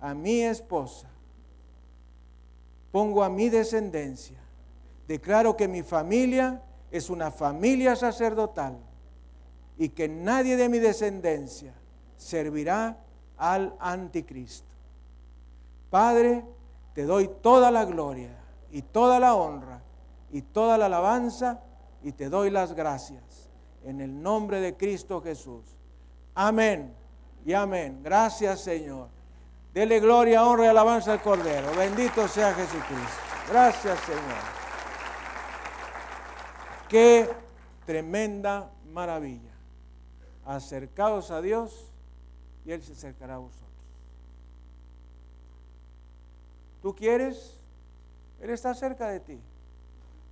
[0.00, 1.08] a mi esposa.
[2.90, 4.38] Pongo a mi descendencia.
[5.06, 8.78] Declaro que mi familia es una familia sacerdotal
[9.78, 11.74] y que nadie de mi descendencia
[12.16, 12.98] servirá
[13.36, 14.68] al anticristo.
[15.88, 16.44] Padre,
[16.94, 18.36] te doy toda la gloria
[18.70, 19.80] y toda la honra
[20.30, 21.60] y toda la alabanza
[22.02, 23.48] y te doy las gracias
[23.84, 25.64] en el nombre de Cristo Jesús.
[26.34, 26.94] Amén
[27.44, 28.00] y amén.
[28.02, 29.08] Gracias Señor.
[29.72, 31.74] Dele gloria, honra y alabanza al Cordero.
[31.76, 33.22] Bendito sea Jesucristo.
[33.48, 34.60] Gracias Señor.
[36.88, 37.30] Qué
[37.86, 39.52] tremenda maravilla.
[40.44, 41.86] Acercaos a Dios
[42.64, 43.60] y Él se acercará a vosotros.
[46.82, 47.56] ¿Tú quieres?
[48.40, 49.40] Él está cerca de ti.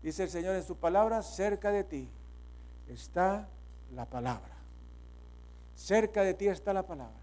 [0.03, 2.09] Dice el Señor en su palabra, cerca de ti
[2.89, 3.49] está
[3.95, 4.57] la palabra.
[5.77, 7.21] Cerca de ti está la palabra,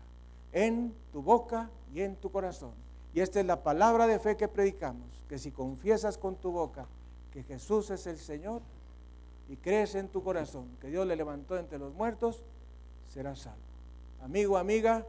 [0.53, 2.73] en tu boca y en tu corazón.
[3.13, 6.85] Y esta es la palabra de fe que predicamos, que si confiesas con tu boca
[7.31, 8.61] que Jesús es el Señor
[9.47, 12.43] y crees en tu corazón que Dios le levantó entre los muertos,
[13.13, 13.59] serás salvo.
[14.21, 15.05] Amigo, amiga,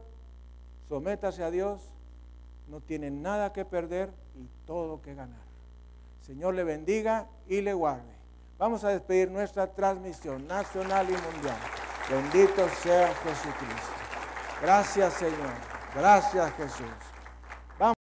[0.87, 1.81] sométase a Dios,
[2.69, 5.45] no tiene nada que perder y todo que ganar.
[6.25, 8.15] Señor le bendiga y le guarde.
[8.57, 11.57] Vamos a despedir nuestra transmisión nacional y mundial.
[12.09, 13.91] Bendito sea Jesucristo.
[14.61, 15.76] Gracias Señor.
[15.97, 17.16] Gracias Jesús.